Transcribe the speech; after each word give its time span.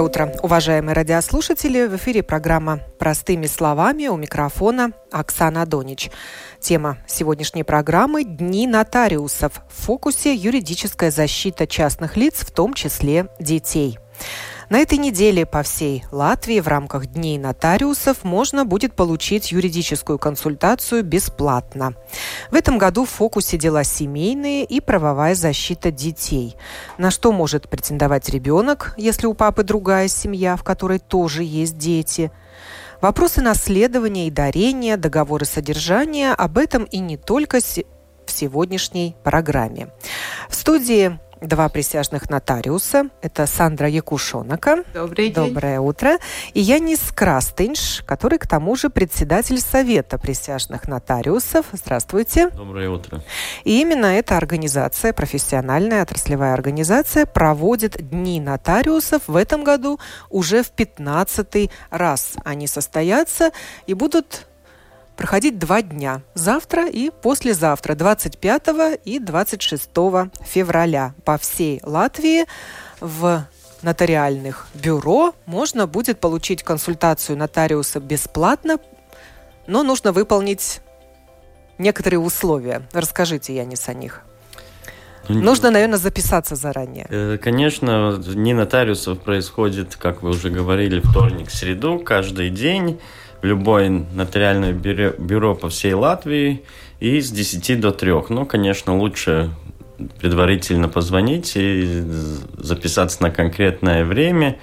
Доброе 0.00 0.28
утро, 0.28 0.40
уважаемые 0.42 0.94
радиослушатели. 0.94 1.86
В 1.86 1.96
эфире 1.96 2.22
программа 2.22 2.80
«Простыми 2.98 3.44
словами» 3.44 4.06
у 4.06 4.16
микрофона 4.16 4.92
Оксана 5.12 5.66
Донич. 5.66 6.10
Тема 6.58 6.96
сегодняшней 7.06 7.64
программы– 7.64 8.24
Дни 8.24 8.66
нотариусов. 8.66 9.60
В 9.68 9.84
фокусе 9.84 10.34
юридическая 10.34 11.10
защита 11.10 11.66
частных 11.66 12.16
лиц, 12.16 12.36
в 12.36 12.50
том 12.50 12.72
числе 12.72 13.26
детей. 13.38 13.98
На 14.70 14.78
этой 14.78 14.98
неделе 14.98 15.44
по 15.44 15.64
всей 15.64 16.04
Латвии 16.12 16.60
в 16.60 16.68
рамках 16.68 17.06
Дней 17.06 17.38
нотариусов 17.38 18.22
можно 18.22 18.64
будет 18.64 18.94
получить 18.94 19.50
юридическую 19.50 20.16
консультацию 20.16 21.02
бесплатно. 21.02 21.94
В 22.52 22.54
этом 22.54 22.78
году 22.78 23.04
в 23.04 23.10
фокусе 23.10 23.58
дела 23.58 23.82
семейные 23.82 24.64
и 24.64 24.80
правовая 24.80 25.34
защита 25.34 25.90
детей. 25.90 26.54
На 26.98 27.10
что 27.10 27.32
может 27.32 27.68
претендовать 27.68 28.28
ребенок, 28.28 28.94
если 28.96 29.26
у 29.26 29.34
папы 29.34 29.64
другая 29.64 30.06
семья, 30.06 30.54
в 30.54 30.62
которой 30.62 31.00
тоже 31.00 31.42
есть 31.42 31.76
дети– 31.76 32.30
Вопросы 33.00 33.40
наследования 33.40 34.26
и 34.26 34.30
дарения, 34.30 34.98
договоры 34.98 35.46
содержания, 35.46 36.34
об 36.34 36.58
этом 36.58 36.84
и 36.84 36.98
не 36.98 37.16
только 37.16 37.60
в 37.60 38.30
сегодняшней 38.30 39.16
программе. 39.24 39.88
В 40.50 40.54
студии 40.54 41.18
два 41.40 41.68
присяжных 41.68 42.30
нотариуса. 42.30 43.08
Это 43.22 43.46
Сандра 43.46 43.88
Якушонака. 43.88 44.84
Добрый 44.94 45.30
день. 45.30 45.34
Доброе 45.34 45.80
утро. 45.80 46.18
И 46.54 46.60
Янис 46.60 47.00
Крастынш, 47.14 48.02
который 48.06 48.38
к 48.38 48.46
тому 48.46 48.76
же 48.76 48.90
председатель 48.90 49.60
Совета 49.60 50.18
присяжных 50.18 50.88
нотариусов. 50.88 51.66
Здравствуйте. 51.72 52.50
Доброе 52.50 52.90
утро. 52.90 53.22
И 53.64 53.80
именно 53.80 54.06
эта 54.06 54.36
организация, 54.36 55.12
профессиональная 55.12 56.02
отраслевая 56.02 56.54
организация, 56.54 57.26
проводит 57.26 57.96
Дни 58.10 58.40
нотариусов 58.40 59.22
в 59.26 59.36
этом 59.36 59.64
году 59.64 59.98
уже 60.28 60.62
в 60.62 60.70
15 60.70 61.70
раз. 61.90 62.34
Они 62.44 62.66
состоятся 62.66 63.50
и 63.86 63.94
будут 63.94 64.46
проходить 65.20 65.58
два 65.58 65.82
дня. 65.82 66.22
Завтра 66.32 66.88
и 66.88 67.10
послезавтра, 67.10 67.94
25 67.94 69.00
и 69.04 69.18
26 69.18 69.90
февраля. 70.46 71.12
По 71.26 71.36
всей 71.36 71.78
Латвии 71.84 72.46
в 73.00 73.44
нотариальных 73.82 74.68
бюро 74.72 75.34
можно 75.44 75.86
будет 75.86 76.20
получить 76.20 76.62
консультацию 76.62 77.36
нотариуса 77.36 78.00
бесплатно, 78.00 78.78
но 79.66 79.82
нужно 79.82 80.12
выполнить 80.12 80.80
некоторые 81.76 82.20
условия. 82.20 82.80
Расскажите, 82.94 83.54
Янис, 83.54 83.90
о 83.90 83.92
них. 83.92 84.22
Ну, 85.28 85.38
нужно, 85.38 85.70
наверное, 85.70 85.98
записаться 85.98 86.56
заранее. 86.56 87.06
Э, 87.10 87.36
конечно, 87.36 88.18
не 88.26 88.54
нотариусов 88.54 89.20
происходит, 89.20 89.96
как 89.96 90.22
вы 90.22 90.30
уже 90.30 90.48
говорили, 90.48 91.00
вторник, 91.04 91.50
среду, 91.50 91.98
каждый 91.98 92.48
день 92.48 92.98
в 93.42 93.44
любое 93.44 93.88
нотариальное 93.88 94.72
бюро, 94.72 95.12
бюро 95.18 95.54
по 95.54 95.68
всей 95.68 95.94
Латвии 95.94 96.62
и 97.00 97.20
с 97.20 97.30
10 97.30 97.80
до 97.80 97.92
3. 97.92 98.12
Ну, 98.28 98.46
конечно, 98.46 98.96
лучше 98.96 99.50
предварительно 100.20 100.88
позвонить 100.88 101.52
и 101.56 102.02
записаться 102.58 103.22
на 103.22 103.30
конкретное 103.30 104.04
время. 104.04 104.58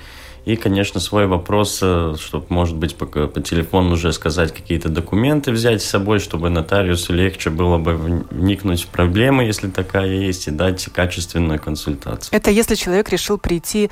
И, 0.45 0.55
конечно, 0.55 1.01
свой 1.01 1.27
вопрос, 1.27 1.79
э, 1.81 2.15
чтобы, 2.17 2.45
может 2.47 2.77
быть, 2.77 2.95
по, 2.95 3.05
по 3.05 3.41
телефону 3.41 3.95
уже 3.95 4.13
сказать 4.13 4.53
какие-то 4.53 4.87
документы 4.87 5.51
взять 5.51 5.81
с 5.81 5.85
собой, 5.85 6.19
чтобы 6.19 6.49
нотариусу 6.49 7.13
легче 7.13 7.49
было 7.49 7.77
бы 7.77 7.95
вникнуть 8.31 8.83
в 8.83 8.87
проблемы, 8.87 9.43
если 9.43 9.69
такая 9.69 10.07
есть, 10.07 10.47
и 10.47 10.51
дать 10.51 10.85
качественную 10.85 11.59
консультацию. 11.59 12.29
Это 12.31 12.49
если 12.49 12.75
человек 12.75 13.09
решил 13.09 13.37
прийти 13.37 13.89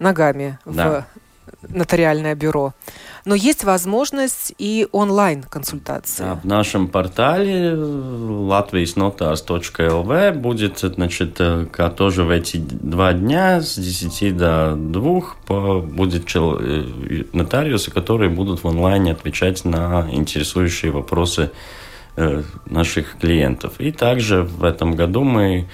ногами 0.00 0.58
да. 0.64 1.06
в 1.14 1.23
нотариальное 1.68 2.34
бюро. 2.34 2.72
Но 3.24 3.34
есть 3.34 3.64
возможность 3.64 4.54
и 4.58 4.86
онлайн-консультации. 4.92 6.24
Да, 6.24 6.34
в 6.34 6.44
нашем 6.44 6.88
портале 6.88 7.70
latviasnotars.lv 7.70 10.32
будет, 10.32 10.80
значит, 10.80 11.36
э, 11.38 11.64
тоже 11.96 12.24
в 12.24 12.30
эти 12.30 12.58
два 12.58 13.14
дня 13.14 13.62
с 13.62 13.76
10 13.76 14.36
до 14.36 14.74
2 14.76 15.80
будет 15.80 16.30
э, 16.34 16.84
нотариусы, 17.32 17.90
которые 17.90 18.28
будут 18.28 18.62
в 18.62 18.68
онлайне 18.68 19.12
отвечать 19.12 19.64
на 19.64 20.06
интересующие 20.10 20.92
вопросы 20.92 21.50
э, 22.16 22.42
наших 22.66 23.16
клиентов. 23.18 23.72
И 23.78 23.90
также 23.90 24.42
в 24.42 24.64
этом 24.64 24.96
году 24.96 25.24
мы 25.24 25.66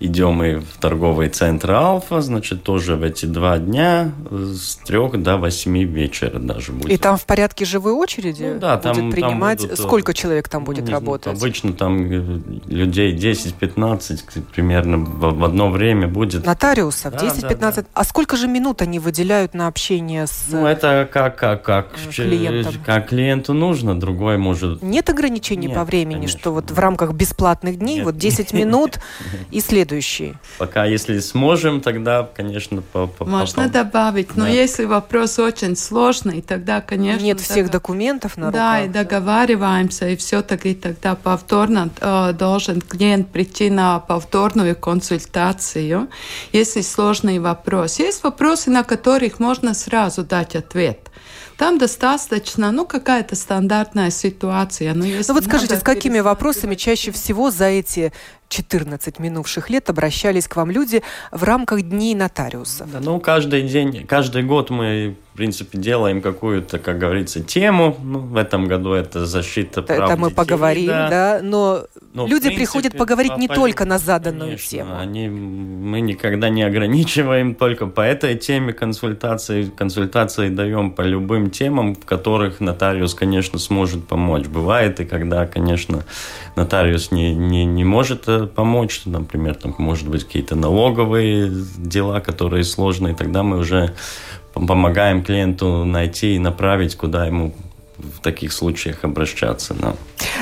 идем 0.00 0.42
и 0.42 0.56
в 0.56 0.76
торговый 0.80 1.28
центр 1.28 1.72
Алфа, 1.72 2.20
значит, 2.20 2.62
тоже 2.62 2.96
в 2.96 3.02
эти 3.02 3.26
два 3.26 3.58
дня 3.58 4.12
с 4.30 4.76
трех 4.76 5.22
до 5.22 5.36
восьми 5.36 5.84
вечера 5.84 6.38
даже 6.38 6.72
будет. 6.72 6.92
И 6.92 6.96
там 6.96 7.16
в 7.16 7.24
порядке 7.24 7.64
живой 7.64 7.92
очереди 7.92 8.52
ну, 8.54 8.60
да, 8.60 8.76
будет 8.76 8.94
там, 8.94 9.10
принимать? 9.10 9.58
Там 9.58 9.68
будут, 9.68 9.84
Сколько 9.84 10.14
человек 10.14 10.48
там 10.48 10.64
будет 10.64 10.86
ну, 10.86 10.92
работать? 10.92 11.36
Обычно 11.38 11.72
там 11.72 12.10
э, 12.10 12.40
людей 12.66 13.14
10-15 13.16 14.42
примерно 14.52 14.98
в, 14.98 15.44
одно 15.44 15.70
время 15.70 16.08
будет. 16.08 16.44
Нотариусов 16.44 17.12
да, 17.12 17.26
10-15? 17.26 17.56
Да, 17.58 17.72
да. 17.72 17.84
А 17.94 18.04
сколько 18.04 18.36
же 18.36 18.48
минут 18.48 18.82
они 18.82 18.98
выделяют 18.98 19.54
на 19.54 19.68
общение 19.68 20.26
с 20.26 20.46
Ну, 20.50 20.66
это 20.66 21.08
как, 21.10 21.36
как, 21.36 21.62
как, 21.62 21.88
э, 22.06 22.10
клиентом. 22.10 22.74
как 22.84 23.08
клиенту 23.08 23.52
нужно, 23.54 23.98
другой 23.98 24.38
может... 24.38 24.82
Нет 24.82 25.08
ограничений 25.08 25.68
Нет, 25.68 25.76
по 25.76 25.84
времени, 25.84 26.14
конечно. 26.14 26.38
что 26.38 26.52
вот 26.52 26.70
в 26.70 26.78
рамках 26.78 27.12
бесплатных 27.12 27.78
дней 27.78 27.96
Нет. 27.96 28.04
вот 28.06 28.16
10 28.16 28.52
минут 28.52 28.98
и 29.50 29.60
следующие 29.60 29.83
следующие. 29.84 30.38
Пока, 30.58 30.84
если 30.84 31.18
сможем, 31.20 31.80
тогда, 31.80 32.28
конечно, 32.34 32.82
по, 32.82 33.06
по 33.06 33.24
Можно 33.24 33.68
добавить, 33.68 34.36
но 34.36 34.44
да. 34.44 34.50
если 34.50 34.84
вопрос 34.84 35.38
очень 35.38 35.76
сложный, 35.76 36.42
тогда, 36.42 36.80
конечно... 36.80 37.24
Нет 37.24 37.40
всех 37.40 37.70
документов 37.70 38.36
на 38.36 38.46
руках. 38.46 38.60
Да, 38.60 38.80
и 38.82 38.88
договариваемся, 38.88 40.08
и 40.08 40.16
все-таки 40.16 40.74
тогда 40.74 41.14
повторно 41.14 41.90
э, 42.00 42.32
должен 42.32 42.80
клиент 42.80 43.28
прийти 43.28 43.70
на 43.70 43.98
повторную 44.00 44.76
консультацию, 44.76 46.08
если 46.52 46.80
сложный 46.80 47.38
вопрос. 47.38 47.98
Есть 47.98 48.22
вопросы, 48.24 48.70
на 48.70 48.84
которых 48.84 49.38
можно 49.38 49.74
сразу 49.74 50.24
дать 50.24 50.56
ответ. 50.56 51.10
Там 51.56 51.78
достаточно, 51.78 52.72
ну, 52.72 52.84
какая-то 52.84 53.36
стандартная 53.36 54.10
ситуация. 54.10 54.92
Но 54.92 55.04
ну 55.04 55.22
вот 55.28 55.44
скажите, 55.44 55.76
с 55.76 55.82
какими 55.82 56.18
вопросами 56.18 56.74
чаще 56.74 57.12
всего 57.12 57.50
за 57.50 57.66
эти 57.66 58.12
14 58.48 59.18
минувших 59.18 59.70
лет 59.70 59.90
обращались 59.90 60.48
к 60.48 60.56
вам 60.56 60.70
люди 60.70 61.02
в 61.30 61.42
рамках 61.42 61.82
Дней 61.82 62.14
нотариуса? 62.14 62.86
Да, 62.90 63.00
ну, 63.00 63.20
каждый 63.20 63.62
день, 63.62 64.06
каждый 64.06 64.42
год 64.42 64.70
мы 64.70 65.16
в 65.34 65.36
принципе, 65.36 65.78
делаем 65.78 66.22
какую-то, 66.22 66.78
как 66.78 66.98
говорится, 66.98 67.42
тему. 67.42 67.96
Ну, 68.04 68.20
в 68.20 68.36
этом 68.36 68.66
году 68.66 68.92
это 68.92 69.26
защита 69.26 69.82
прав 69.82 70.08
Это 70.08 70.16
мы 70.16 70.28
детей, 70.28 70.36
поговорим, 70.36 70.86
да. 70.86 71.08
да 71.08 71.40
но, 71.42 71.86
но 72.12 72.28
люди 72.28 72.42
принципе, 72.42 72.54
приходят 72.54 72.96
поговорить 72.96 73.36
не 73.36 73.48
только 73.48 73.84
на 73.84 73.98
заданную 73.98 74.50
конечно, 74.50 74.70
тему. 74.70 74.96
Они, 74.96 75.28
мы 75.28 76.02
никогда 76.02 76.50
не 76.50 76.62
ограничиваем 76.62 77.56
только 77.56 77.88
по 77.88 78.02
этой 78.02 78.36
теме 78.36 78.72
консультации. 78.72 79.64
Консультации 79.64 80.50
даем 80.50 80.92
по 80.92 81.02
любым 81.02 81.50
темам, 81.50 81.96
в 81.96 82.04
которых 82.04 82.60
нотариус, 82.60 83.14
конечно, 83.14 83.58
сможет 83.58 84.06
помочь. 84.06 84.46
Бывает 84.46 85.00
и 85.00 85.04
когда, 85.04 85.48
конечно, 85.48 86.04
нотариус 86.54 87.10
не, 87.10 87.34
не, 87.34 87.64
не 87.64 87.82
может 87.82 88.28
э, 88.28 88.46
помочь, 88.46 89.02
например, 89.04 89.56
там, 89.56 89.74
может 89.78 90.06
быть, 90.06 90.22
какие-то 90.22 90.54
налоговые 90.54 91.50
дела, 91.76 92.20
которые 92.20 92.62
сложные, 92.62 93.16
тогда 93.16 93.42
мы 93.42 93.58
уже 93.58 93.94
помогаем 94.54 95.22
клиенту 95.22 95.84
найти 95.84 96.36
и 96.36 96.38
направить, 96.38 96.96
куда 96.96 97.26
ему 97.26 97.54
в 97.98 98.20
таких 98.20 98.52
случаях 98.52 99.04
обращаться. 99.04 99.74
Да. 99.74 99.94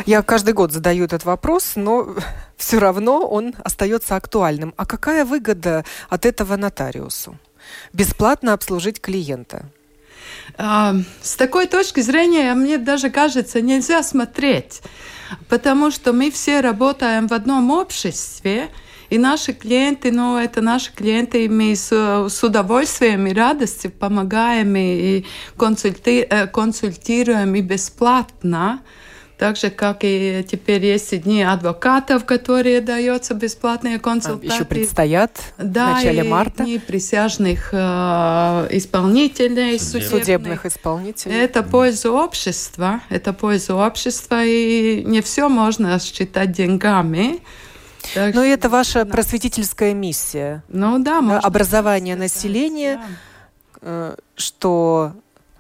Я 0.07 0.23
каждый 0.23 0.55
год 0.55 0.73
задаю 0.73 1.05
этот 1.05 1.25
вопрос, 1.25 1.73
но 1.77 2.15
все 2.57 2.79
равно 2.79 3.27
он 3.27 3.55
остается 3.63 4.17
актуальным. 4.17 4.75
А 4.77 4.87
какая 4.87 5.25
выгода 5.25 5.85
от 6.09 6.27
этого 6.27 6.57
нотариусу? 6.57 7.37
Бесплатно 7.93 8.53
обслужить 8.53 9.01
клиента? 9.01 9.67
А, 10.57 10.95
с 11.23 11.37
такой 11.37 11.67
точки 11.67 12.01
зрения, 12.01 12.55
мне 12.55 12.79
даже 12.79 13.11
кажется, 13.11 13.61
нельзя 13.61 14.03
смотреть, 14.03 14.83
потому 15.49 15.91
что 15.91 16.13
мы 16.13 16.31
все 16.31 16.61
работаем 16.61 17.29
в 17.29 17.33
одном 17.33 17.71
обществе, 17.71 18.69
и 19.13 19.19
наши 19.19 19.53
клиенты, 19.53 20.11
ну, 20.11 20.39
это 20.39 20.63
наши 20.63 20.91
клиенты, 20.91 21.45
и 21.45 21.49
мы 21.49 21.77
с, 21.77 21.93
с 21.93 22.43
удовольствием 22.43 23.27
и 23.27 23.35
радостью 23.35 23.91
помогаем 23.91 24.75
и 24.75 25.27
консульти, 25.59 26.27
э, 26.31 26.47
консультируем 26.47 27.55
и 27.55 27.61
бесплатно. 27.61 28.81
Так 29.37 29.57
же, 29.57 29.69
как 29.69 29.99
и 30.03 30.47
теперь 30.51 30.87
есть 30.87 31.25
дни 31.25 31.43
адвокатов, 31.43 32.25
которые 32.25 32.81
даются 32.81 33.35
бесплатные 33.35 33.99
консультации. 33.99 34.51
А, 34.51 34.55
еще 34.55 34.65
предстоят 34.65 35.39
да, 35.59 35.89
в 35.89 35.95
начале 35.97 36.23
марта. 36.23 36.63
дни 36.65 36.79
присяжных 36.79 37.69
э, 37.73 37.77
исполнителей, 38.71 39.79
судебных. 39.79 40.11
судебных 40.11 40.67
исполнителей. 40.67 41.37
Это 41.37 41.63
польза 41.63 42.11
общества, 42.11 43.03
это 43.11 43.35
польза 43.35 43.75
общества, 43.75 44.43
и 44.43 45.03
не 45.05 45.21
все 45.21 45.51
можно 45.51 45.99
считать 45.99 46.53
деньгами. 46.53 47.43
Так 48.15 48.35
Но 48.35 48.45
это 48.45 48.69
ваша 48.69 49.05
просветительская 49.05 49.95
миссия. 49.95 50.63
Ну 50.69 50.99
да, 50.99 51.21
может 51.21 51.45
образование 51.45 52.17
населения, 52.17 52.97
да. 52.97 53.03
Э, 53.83 54.17
что 54.37 55.13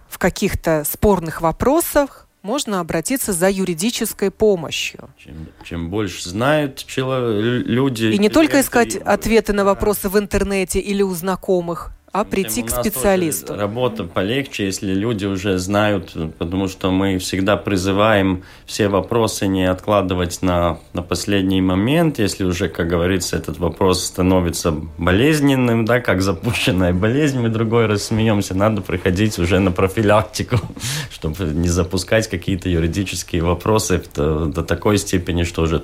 в 0.08 0.18
каких-то 0.18 0.84
спорных 0.84 1.40
вопросах 1.40 2.28
можно 2.42 2.80
обратиться 2.80 3.32
за 3.32 3.50
юридической 3.50 4.30
помощью. 4.30 5.10
Чем, 5.16 5.48
чем 5.64 5.90
больше 5.90 6.28
знают 6.28 6.84
люди... 6.86 8.06
И 8.06 8.18
не 8.18 8.28
только 8.28 8.60
искать 8.60 8.96
ответы 8.96 9.52
на 9.52 9.64
вопросы 9.64 10.08
в 10.08 10.18
интернете 10.18 10.78
или 10.78 11.02
у 11.02 11.12
знакомых, 11.14 11.90
а 12.12 12.24
прийти 12.24 12.62
к 12.62 12.70
специалисту. 12.70 13.56
Работа 13.56 14.04
полегче, 14.04 14.66
если 14.66 14.92
люди 14.92 15.24
уже 15.24 15.58
знают, 15.58 16.14
потому 16.38 16.68
что 16.68 16.90
мы 16.90 17.18
всегда 17.18 17.56
призываем 17.56 18.44
все 18.66 18.88
вопросы 18.88 19.46
не 19.46 19.64
откладывать 19.64 20.42
на, 20.42 20.78
на 20.92 21.02
последний 21.02 21.62
момент, 21.62 22.18
если 22.18 22.44
уже, 22.44 22.68
как 22.68 22.86
говорится, 22.88 23.36
этот 23.36 23.58
вопрос 23.58 24.04
становится 24.04 24.72
болезненным, 24.98 25.86
да, 25.86 26.00
как 26.00 26.20
запущенная 26.20 26.92
болезнь, 26.92 27.40
мы 27.40 27.48
другой 27.48 27.86
раз 27.86 28.04
смеемся, 28.04 28.54
надо 28.54 28.82
приходить 28.82 29.38
уже 29.38 29.58
на 29.58 29.72
профилактику, 29.72 30.56
чтобы 31.10 31.44
не 31.44 31.68
запускать 31.68 32.28
какие-то 32.28 32.68
юридические 32.68 33.42
вопросы 33.42 34.02
до, 34.14 34.44
до 34.44 34.62
такой 34.62 34.98
степени, 34.98 35.44
что 35.44 35.62
уже 35.62 35.82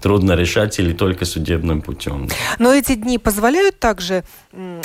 трудно 0.00 0.32
решать 0.32 0.78
или 0.78 0.92
только 0.92 1.24
судебным 1.24 1.82
путем. 1.82 2.28
Но 2.58 2.72
эти 2.72 2.94
дни 2.94 3.18
позволяют 3.18 3.78
также 3.78 4.24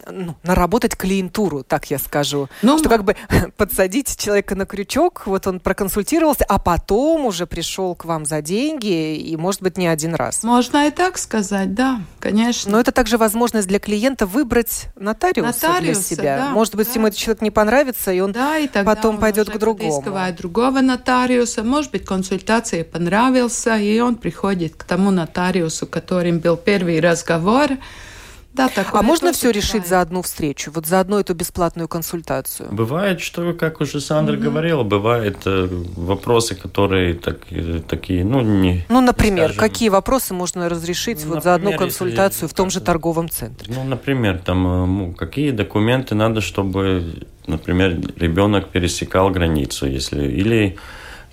ну, 0.09 0.35
наработать 0.44 0.95
клиентуру, 0.95 1.63
так 1.63 1.89
я 1.91 2.00
скажу. 2.00 2.50
Ну, 2.61 2.77
что 2.77 2.89
как 2.89 3.03
бы 3.03 3.15
подсадить 3.57 4.17
человека 4.17 4.55
на 4.55 4.65
крючок, 4.65 5.23
вот 5.25 5.47
он 5.47 5.59
проконсультировался, 5.59 6.45
а 6.45 6.59
потом 6.59 7.25
уже 7.25 7.45
пришел 7.45 7.95
к 7.95 8.05
вам 8.05 8.25
за 8.25 8.41
деньги, 8.41 9.15
и, 9.15 9.35
может 9.38 9.61
быть, 9.61 9.77
не 9.77 9.88
один 9.88 10.15
раз. 10.15 10.44
Можно 10.44 10.88
и 10.88 10.91
так 10.91 11.17
сказать, 11.17 11.73
да, 11.73 12.01
конечно. 12.19 12.71
Но 12.71 12.79
это 12.79 12.91
также 12.91 13.17
возможность 13.17 13.67
для 13.67 13.79
клиента 13.79 14.25
выбрать 14.25 14.88
нотариуса, 14.95 15.67
нотариуса 15.67 15.81
для 15.81 16.15
себя. 16.15 16.38
Да, 16.38 16.50
может 16.50 16.75
быть, 16.75 16.88
да. 16.88 16.94
ему 16.94 17.07
этот 17.07 17.19
человек 17.19 17.41
не 17.41 17.51
понравится, 17.51 18.11
и 18.11 18.19
он 18.19 18.31
да, 18.31 18.57
и 18.57 18.67
потом 18.67 19.19
пойдет 19.19 19.50
к 19.50 19.57
другому. 19.57 20.03
другого 20.38 20.81
нотариуса, 20.81 21.63
может 21.63 21.91
быть, 21.91 22.05
консультация 22.05 22.83
понравился, 22.83 23.77
и 23.77 24.00
он 24.00 24.15
приходит 24.15 24.75
к 24.75 24.83
тому 24.83 25.11
нотариусу, 25.11 25.88
которым 25.88 26.39
был 26.39 26.57
первый 26.57 27.00
разговор. 27.00 27.71
Да, 28.53 28.69
а 28.75 29.01
можно 29.01 29.33
все 29.33 29.47
бывает. 29.47 29.55
решить 29.55 29.88
за 29.88 30.01
одну 30.01 30.21
встречу, 30.21 30.71
вот 30.71 30.85
за 30.85 31.00
одну 31.00 31.19
эту 31.19 31.33
бесплатную 31.33 31.88
консультацию? 31.88 32.69
Бывает, 32.71 33.19
что, 33.19 33.53
как 33.53 33.81
уже 33.81 34.00
Сандра 34.00 34.35
угу. 34.35 34.44
говорила, 34.44 34.83
бывают 34.83 35.38
э, 35.45 35.67
вопросы, 35.95 36.53
которые 36.53 37.15
так, 37.15 37.39
э, 37.50 37.81
такие, 37.88 38.23
ну, 38.23 38.41
не... 38.41 38.85
Ну, 38.89 39.01
например, 39.01 39.53
скажем, 39.53 39.59
какие 39.59 39.89
вопросы 39.89 40.35
можно 40.35 40.69
разрешить 40.69 41.23
ну, 41.23 41.29
вот 41.29 41.35
например, 41.35 41.44
за 41.44 41.55
одну 41.55 41.77
консультацию 41.77 42.47
в 42.47 42.53
том 42.53 42.69
же 42.69 42.79
торговом 42.79 43.27
центре? 43.29 43.73
Ну, 43.75 43.83
например, 43.83 44.38
там, 44.38 45.11
э, 45.11 45.13
какие 45.15 45.50
документы 45.50 46.13
надо, 46.13 46.39
чтобы, 46.41 47.25
например, 47.47 48.00
ребенок 48.17 48.69
пересекал 48.69 49.31
границу, 49.31 49.88
если... 49.88 50.27
Или 50.27 50.77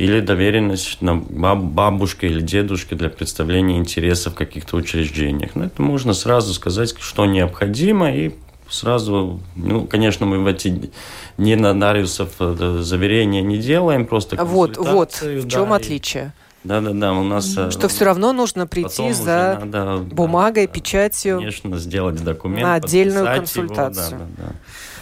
или 0.00 0.20
доверенность 0.20 1.02
на 1.02 1.14
бабушке 1.14 2.28
или 2.28 2.40
дедушке 2.40 2.96
для 2.96 3.10
представления 3.10 3.76
интересов 3.76 4.32
в 4.32 4.36
каких-то 4.36 4.78
учреждениях. 4.78 5.50
Но 5.54 5.60
ну, 5.60 5.66
это 5.66 5.82
можно 5.82 6.14
сразу 6.14 6.54
сказать, 6.54 6.94
что 6.98 7.26
необходимо, 7.26 8.10
и 8.10 8.30
сразу, 8.70 9.40
ну, 9.56 9.86
конечно, 9.86 10.24
мы 10.24 10.38
в 10.38 10.46
эти 10.46 10.90
не 11.36 11.54
нотариусов 11.54 12.30
э, 12.40 12.78
заверения 12.80 13.42
не 13.42 13.58
делаем, 13.58 14.06
просто 14.06 14.42
Вот, 14.42 14.78
вот, 14.78 15.20
в 15.20 15.46
чем 15.46 15.68
да, 15.68 15.76
отличие? 15.76 16.32
Да, 16.64 16.80
да, 16.80 16.92
да, 16.92 17.12
у 17.12 17.22
нас... 17.22 17.54
Э, 17.58 17.70
что 17.70 17.88
все 17.88 18.06
равно 18.06 18.32
нужно 18.32 18.66
прийти 18.66 19.12
за 19.12 19.60
надо, 19.60 19.98
бумагой, 19.98 20.66
да, 20.66 20.72
печатью. 20.72 21.36
Конечно, 21.40 21.76
сделать 21.76 22.24
документ. 22.24 22.62
На 22.62 22.74
отдельную 22.74 23.26
консультацию. 23.26 24.18
Его, 24.18 24.28
да, 24.38 24.44
да, 24.44 24.46
да. 24.46 24.52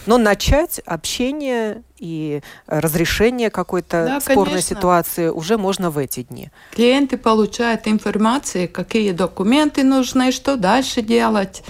Но 0.09 0.17
начать 0.17 0.81
общение 0.87 1.83
и 1.99 2.41
разрешение 2.67 3.51
какой-то 3.51 4.07
да, 4.07 4.21
спорной 4.21 4.53
конечно. 4.53 4.77
ситуации 4.77 5.29
уже 5.29 5.59
можно 5.59 5.91
в 5.91 5.99
эти 5.99 6.23
дни. 6.23 6.51
Клиенты 6.73 7.19
получают 7.19 7.87
информацию, 7.87 8.71
какие 8.71 9.13
документы 9.13 9.85
нужны, 9.85 10.33
что 10.33 10.57
дальше 10.57 11.03
делать. 11.03 11.63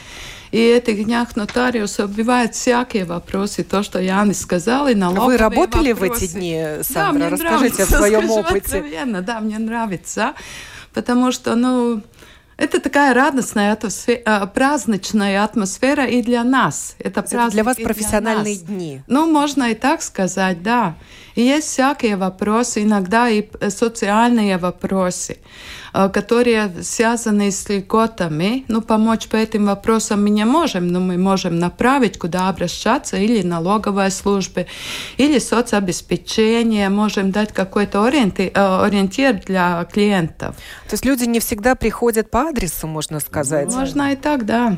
И 0.52 0.58
этих 0.58 1.04
днях 1.04 1.34
нотариусов 1.34 2.12
бывают 2.12 2.54
всякие 2.54 3.06
вопросы. 3.06 3.64
То, 3.64 3.82
что 3.82 4.00
Янис 4.00 4.40
сказал, 4.40 4.86
и 4.86 4.94
налоговые 4.94 5.36
Вы 5.36 5.36
работали 5.38 5.92
вопросы. 5.92 6.20
в 6.20 6.22
эти 6.22 6.32
дни, 6.32 6.64
Сандра? 6.82 7.30
Да, 7.30 7.30
Расскажите 7.30 7.74
нравится, 7.74 7.82
о 7.96 7.98
своем 7.98 8.30
опыте. 8.30 8.84
Да, 9.22 9.40
мне 9.40 9.58
нравится. 9.58 10.34
Потому 10.94 11.32
что, 11.32 11.56
ну, 11.56 12.02
это 12.58 12.80
такая 12.80 13.14
радостная, 13.14 13.72
атмосфера, 13.72 14.46
праздничная 14.46 15.44
атмосфера 15.44 16.04
и 16.06 16.22
для 16.22 16.42
нас. 16.42 16.96
Это, 16.98 17.20
это 17.20 17.50
для 17.50 17.62
вас 17.62 17.76
профессиональные 17.76 18.56
для 18.56 18.66
дни. 18.66 19.02
Ну, 19.06 19.30
можно 19.30 19.70
и 19.70 19.74
так 19.74 20.02
сказать, 20.02 20.60
да. 20.62 20.96
И 21.36 21.42
есть 21.42 21.68
всякие 21.68 22.16
вопросы, 22.16 22.82
иногда 22.82 23.28
и 23.28 23.48
социальные 23.68 24.58
вопросы. 24.58 25.38
Э, 25.94 26.08
которые 26.08 26.70
связаны 26.82 27.50
с 27.50 27.68
льготами. 27.68 28.64
Ну, 28.68 28.82
помочь 28.82 29.28
по 29.28 29.36
этим 29.36 29.66
вопросам 29.66 30.22
мы 30.22 30.30
не 30.30 30.44
можем, 30.44 30.88
но 30.88 31.00
мы 31.00 31.16
можем 31.16 31.58
направить, 31.58 32.18
куда 32.18 32.48
обращаться, 32.48 33.16
или 33.16 33.42
налоговая 33.42 34.10
служба, 34.10 34.66
или 35.16 35.38
соцобеспечение, 35.38 36.88
можем 36.88 37.30
дать 37.30 37.52
какой-то 37.52 38.04
ориентир, 38.04 38.50
э, 38.54 38.84
ориентир 38.84 39.40
для 39.46 39.84
клиентов. 39.84 40.56
То 40.88 40.94
есть 40.94 41.04
люди 41.04 41.24
не 41.24 41.40
всегда 41.40 41.74
приходят 41.74 42.30
по 42.30 42.42
адресу, 42.42 42.86
можно 42.86 43.20
сказать? 43.20 43.72
Можно 43.72 44.12
и 44.12 44.16
так, 44.16 44.44
да. 44.44 44.76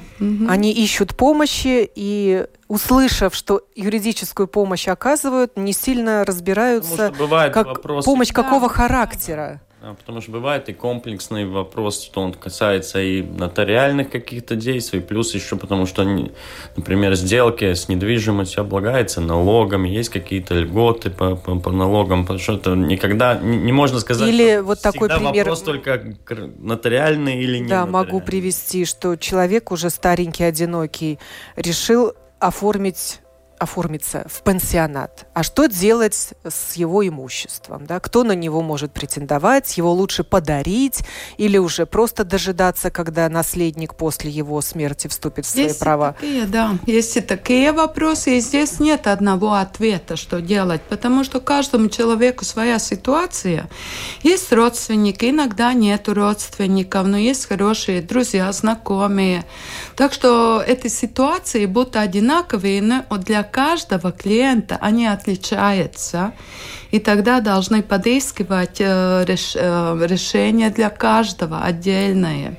Они 0.48 0.72
ищут 0.72 1.16
помощи 1.16 1.90
и 1.94 2.46
услышав, 2.68 3.34
что 3.34 3.62
юридическую 3.74 4.46
помощь 4.46 4.86
оказывают, 4.86 5.56
не 5.56 5.72
сильно 5.72 6.24
разбираются, 6.24 7.12
как 7.52 7.66
вопросы. 7.66 8.06
помощь 8.06 8.28
да, 8.28 8.42
какого 8.42 8.68
характера. 8.68 9.60
Да, 9.82 9.94
потому 9.94 10.20
что 10.20 10.30
бывает 10.32 10.68
и 10.68 10.74
комплексный 10.74 11.46
вопрос, 11.46 12.02
что 12.02 12.20
он 12.20 12.34
касается 12.34 13.00
и 13.00 13.22
нотариальных 13.22 14.10
каких-то 14.10 14.54
действий, 14.54 15.00
плюс 15.00 15.34
еще 15.34 15.56
потому, 15.56 15.86
что, 15.86 16.04
например, 16.76 17.14
сделки 17.14 17.72
с 17.72 17.88
недвижимостью 17.88 18.60
облагаются 18.60 19.22
налогами, 19.22 19.88
есть 19.88 20.10
какие-то 20.10 20.54
льготы 20.54 21.08
по, 21.08 21.34
по, 21.34 21.58
по 21.58 21.72
налогам, 21.72 22.22
потому 22.24 22.38
что 22.38 22.56
это 22.56 22.74
никогда 22.74 23.38
не, 23.38 23.56
не 23.56 23.72
можно 23.72 24.00
сказать, 24.00 24.28
или 24.28 24.56
что 24.56 24.64
вот 24.64 24.82
такой 24.82 25.08
пример... 25.08 25.46
вопрос 25.46 25.62
только 25.62 26.14
нотариальный 26.58 27.40
или 27.40 27.58
не 27.58 27.68
Да, 27.68 27.86
могу 27.86 28.20
привести, 28.20 28.84
что 28.84 29.16
человек 29.16 29.72
уже 29.72 29.88
старенький, 29.88 30.44
одинокий, 30.44 31.18
решил 31.56 32.12
оформить 32.38 33.20
оформиться 33.60 34.26
в 34.28 34.42
пансионат. 34.42 35.26
А 35.34 35.42
что 35.42 35.66
делать 35.66 36.32
с 36.44 36.74
его 36.76 37.06
имуществом? 37.06 37.84
Да? 37.86 38.00
Кто 38.00 38.24
на 38.24 38.32
него 38.32 38.62
может 38.62 38.92
претендовать? 38.92 39.76
Его 39.76 39.92
лучше 39.92 40.24
подарить 40.24 41.00
или 41.36 41.58
уже 41.58 41.84
просто 41.84 42.24
дожидаться, 42.24 42.90
когда 42.90 43.28
наследник 43.28 43.94
после 43.94 44.30
его 44.30 44.60
смерти 44.62 45.08
вступит 45.08 45.44
в 45.44 45.50
свои 45.50 45.64
есть 45.64 45.78
права? 45.78 46.16
Такие, 46.18 46.46
да, 46.46 46.78
есть 46.86 47.16
и 47.18 47.20
такие 47.20 47.72
вопросы, 47.72 48.38
и 48.38 48.40
здесь 48.40 48.80
нет 48.80 49.06
одного 49.06 49.52
ответа, 49.52 50.16
что 50.16 50.40
делать, 50.40 50.80
потому 50.88 51.22
что 51.22 51.40
каждому 51.40 51.90
человеку 51.90 52.46
своя 52.46 52.78
ситуация. 52.78 53.68
Есть 54.22 54.52
родственники, 54.52 55.26
иногда 55.26 55.74
нет 55.74 56.08
родственников, 56.08 57.06
но 57.06 57.18
есть 57.18 57.46
хорошие 57.46 58.00
друзья, 58.00 58.50
знакомые. 58.52 59.44
Так 59.96 60.14
что 60.14 60.62
эти 60.66 60.88
ситуации 60.88 61.66
будут 61.66 61.96
одинаковые, 61.96 62.80
но 62.80 63.04
для 63.18 63.49
каждого 63.50 64.12
клиента 64.12 64.78
они 64.80 65.06
отличаются, 65.06 66.32
и 66.90 66.98
тогда 66.98 67.40
должны 67.40 67.82
подыскивать 67.82 68.80
э, 68.80 69.24
реш, 69.26 69.54
э, 69.54 70.06
решение 70.06 70.70
для 70.70 70.90
каждого 70.90 71.62
отдельное. 71.62 72.58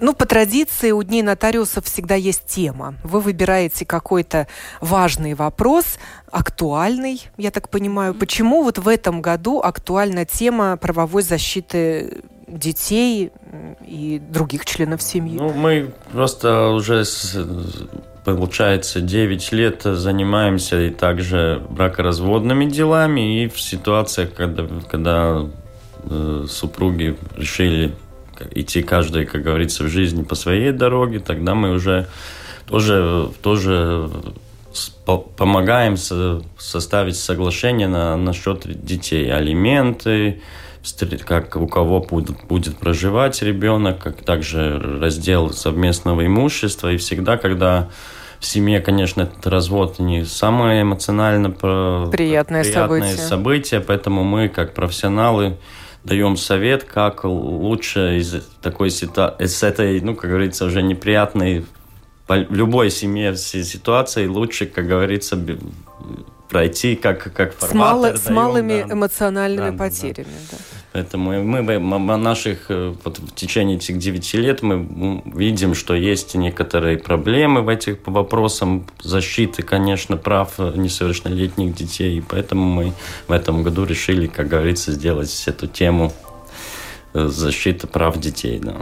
Ну, 0.00 0.12
по 0.12 0.26
традиции 0.26 0.90
у 0.90 1.02
Дней 1.02 1.22
нотариусов 1.22 1.84
всегда 1.86 2.14
есть 2.14 2.46
тема. 2.46 2.96
Вы 3.04 3.20
выбираете 3.20 3.86
какой-то 3.86 4.48
важный 4.80 5.34
вопрос, 5.34 5.98
актуальный, 6.30 7.22
я 7.36 7.50
так 7.50 7.70
понимаю. 7.70 8.14
Почему 8.14 8.64
вот 8.64 8.78
в 8.78 8.88
этом 8.88 9.22
году 9.22 9.60
актуальна 9.60 10.24
тема 10.24 10.76
правовой 10.76 11.22
защиты 11.22 12.22
детей 12.48 13.30
и 13.86 14.20
других 14.28 14.66
членов 14.66 15.00
семьи? 15.00 15.38
Ну, 15.38 15.52
мы 15.52 15.94
просто 16.12 16.68
уже 16.68 17.04
с 17.04 17.36
получается, 18.24 19.00
9 19.00 19.52
лет 19.52 19.82
занимаемся 19.82 20.80
и 20.80 20.90
также 20.90 21.62
бракоразводными 21.68 22.64
делами, 22.66 23.42
и 23.42 23.48
в 23.48 23.60
ситуациях, 23.60 24.32
когда, 24.34 24.66
когда 24.88 25.46
э, 26.04 26.46
супруги 26.48 27.16
решили 27.36 27.94
идти 28.52 28.82
каждый, 28.82 29.26
как 29.26 29.42
говорится, 29.42 29.84
в 29.84 29.88
жизни 29.88 30.22
по 30.22 30.34
своей 30.34 30.72
дороге, 30.72 31.20
тогда 31.20 31.54
мы 31.54 31.72
уже 31.72 32.06
тоже, 32.66 33.28
тоже 33.42 34.10
помогаем 35.36 35.96
составить 35.96 37.16
соглашение 37.16 37.88
на, 37.88 38.16
насчет 38.16 38.62
детей, 38.84 39.32
алименты, 39.32 40.40
как 41.24 41.56
у 41.56 41.66
кого 41.66 42.00
будет, 42.00 42.44
будет 42.46 42.76
проживать 42.76 43.40
ребенок, 43.42 43.98
как 43.98 44.22
также 44.22 44.78
раздел 45.00 45.50
совместного 45.50 46.26
имущества. 46.26 46.92
И 46.92 46.96
всегда, 46.96 47.36
когда 47.36 47.88
в 48.40 48.46
семье, 48.46 48.80
конечно, 48.80 49.22
этот 49.22 49.46
развод 49.46 49.98
не 49.98 50.24
самое 50.24 50.82
эмоционально 50.82 51.50
приятное, 51.50 52.10
приятное 52.10 52.64
событие. 52.64 53.16
событие, 53.16 53.80
поэтому 53.80 54.22
мы, 54.24 54.48
как 54.48 54.74
профессионалы, 54.74 55.56
даем 56.04 56.36
совет, 56.36 56.84
как 56.84 57.24
лучше 57.24 58.18
из 58.18 58.46
такой 58.60 58.90
ситуации, 58.90 59.46
с 59.46 59.62
этой, 59.62 60.00
ну, 60.00 60.14
как 60.14 60.28
говорится, 60.28 60.66
уже 60.66 60.82
неприятной 60.82 61.64
в 62.28 62.54
любой 62.54 62.90
семье 62.90 63.36
ситуации 63.36 64.26
лучше, 64.26 64.66
как 64.66 64.86
говорится, 64.86 65.38
пройти 66.48 66.96
как, 66.96 67.32
как 67.34 67.54
форматор. 67.54 67.70
С, 67.70 67.74
мало, 67.74 68.02
даем, 68.08 68.18
с 68.18 68.30
малыми 68.30 68.84
да. 68.86 68.94
эмоциональными 68.94 69.70
да, 69.70 69.76
потерями. 69.76 70.28
Да. 70.50 70.56
Да. 70.56 70.73
Поэтому 70.94 71.42
мы, 71.42 71.80
мы 71.80 72.16
наших, 72.16 72.66
э, 72.70 72.94
вот 73.02 73.18
в 73.18 73.34
течение 73.34 73.78
этих 73.78 73.98
9 73.98 74.34
лет 74.34 74.62
мы 74.62 75.22
видим, 75.24 75.74
что 75.74 75.92
есть 75.92 76.36
некоторые 76.36 76.98
проблемы 76.98 77.62
в 77.62 77.68
этих 77.68 77.96
вопросах 78.06 78.68
защиты, 79.02 79.64
конечно, 79.64 80.16
прав 80.16 80.56
несовершеннолетних 80.60 81.74
детей. 81.74 82.18
И 82.18 82.20
поэтому 82.20 82.64
мы 82.66 82.92
в 83.26 83.32
этом 83.32 83.64
году 83.64 83.84
решили, 83.84 84.28
как 84.28 84.46
говорится, 84.46 84.92
сделать 84.92 85.42
эту 85.46 85.66
тему 85.66 86.12
э, 87.12 87.26
защиты 87.26 87.88
прав 87.88 88.16
детей. 88.20 88.60
Да. 88.60 88.76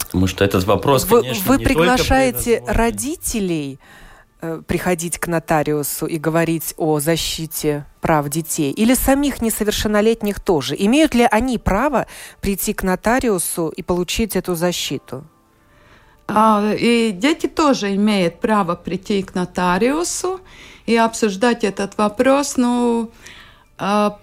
Потому 0.00 0.26
что 0.26 0.44
этот 0.44 0.64
вопрос, 0.64 1.04
конечно, 1.04 1.44
Вы, 1.46 1.58
вы 1.58 1.62
приглашаете 1.62 2.64
родителей 2.66 3.78
Э, 3.78 4.01
приходить 4.66 5.18
к 5.18 5.28
нотариусу 5.28 6.06
и 6.06 6.18
говорить 6.18 6.74
о 6.76 7.00
защите 7.00 7.86
прав 8.00 8.28
детей? 8.28 8.72
Или 8.72 8.94
самих 8.94 9.40
несовершеннолетних 9.40 10.40
тоже? 10.40 10.74
Имеют 10.78 11.14
ли 11.14 11.26
они 11.30 11.58
право 11.58 12.06
прийти 12.40 12.72
к 12.72 12.82
нотариусу 12.82 13.68
и 13.68 13.82
получить 13.82 14.36
эту 14.36 14.54
защиту? 14.54 15.24
А, 16.28 16.72
и 16.74 17.12
дети 17.12 17.46
тоже 17.46 17.94
имеют 17.94 18.40
право 18.40 18.74
прийти 18.74 19.22
к 19.22 19.34
нотариусу 19.34 20.40
и 20.86 20.96
обсуждать 20.96 21.64
этот 21.64 21.98
вопрос. 21.98 22.56
Ну, 22.56 23.10
а, 23.78 24.18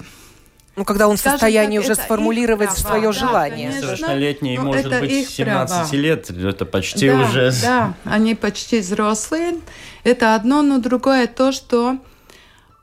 ну, 0.79 0.86
когда 0.86 1.09
он 1.09 1.17
в 1.17 1.19
состоянии 1.19 1.77
уже 1.77 1.93
сформулировать 1.93 2.71
свое 2.71 3.07
да, 3.07 3.12
желание. 3.12 3.74
Совершеннолетний 3.74 4.57
ну, 4.57 4.63
может 4.63 4.98
быть 5.01 5.29
17 5.29 5.89
права. 5.89 6.01
лет, 6.01 6.31
это 6.31 6.65
почти 6.65 7.09
да, 7.09 7.15
уже... 7.17 7.51
Да, 7.62 7.93
они 8.05 8.33
почти 8.33 8.79
взрослые. 8.79 9.55
Это 10.05 10.36
одно, 10.36 10.62
но 10.62 10.77
другое 10.77 11.27
то, 11.27 11.51
что 11.51 11.98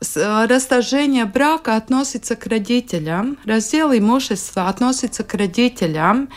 расторжение 0.00 1.24
брака 1.24 1.76
относится 1.76 2.36
к 2.36 2.46
родителям, 2.46 3.38
раздел 3.46 3.92
имущества 3.92 4.68
относится 4.68 5.24
к 5.24 5.32
родителям, 5.34 6.28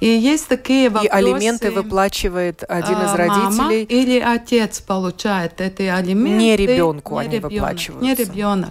и 0.00 0.06
есть 0.06 0.46
такие 0.46 0.88
вопросы. 0.88 1.06
И 1.06 1.10
алименты 1.10 1.70
выплачивает 1.70 2.62
один 2.68 2.98
из 2.98 3.12
э, 3.12 3.16
родителей. 3.16 3.82
Или 3.82 4.20
отец 4.20 4.80
получает 4.80 5.60
эти 5.60 5.82
алименты. 5.82 6.38
Не 6.38 6.56
ребенку 6.56 7.14
не 7.14 7.20
они 7.20 7.36
ребенок, 7.36 7.52
выплачиваются. 7.52 8.04
Не 8.04 8.14
ребенок. 8.14 8.70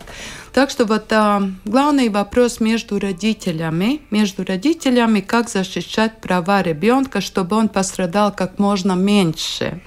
Так 0.53 0.69
что 0.69 0.85
вот 0.85 1.11
а, 1.11 1.43
главный 1.65 2.09
вопрос 2.09 2.59
между 2.59 2.99
родителями, 2.99 4.01
между 4.11 4.45
родителями, 4.45 5.19
как 5.19 5.49
защищать 5.49 6.21
права 6.21 6.61
ребенка, 6.61 7.19
чтобы 7.21 7.57
он 7.57 7.67
пострадал 7.67 8.31
как 8.31 8.59
можно 8.59 8.93
меньше. 8.93 9.81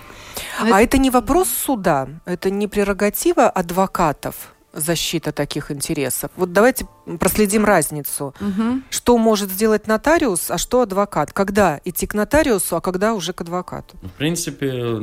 А 0.61 0.81
это 0.81 0.99
не 0.99 1.11
вопрос 1.11 1.49
суда, 1.49 2.09
это 2.25 2.51
не 2.51 2.69
прерогатива 2.69 3.49
адвокатов 3.49 4.55
защита 4.73 5.33
таких 5.33 5.71
интересов. 5.71 6.31
Вот 6.37 6.53
давайте 6.53 6.87
проследим 7.19 7.65
разницу. 7.65 8.35
Угу. 8.41 8.83
Что 8.91 9.19
может 9.19 9.51
сделать 9.51 9.87
нотариус, 9.87 10.51
а 10.51 10.59
что 10.59 10.83
адвокат? 10.83 11.33
Когда 11.33 11.81
идти 11.85 12.07
к 12.07 12.15
нотариусу, 12.15 12.77
а 12.77 12.81
когда 12.81 13.15
уже 13.15 13.33
к 13.33 13.41
адвокату? 13.41 13.97
В 14.03 14.11
принципе, 14.19 14.97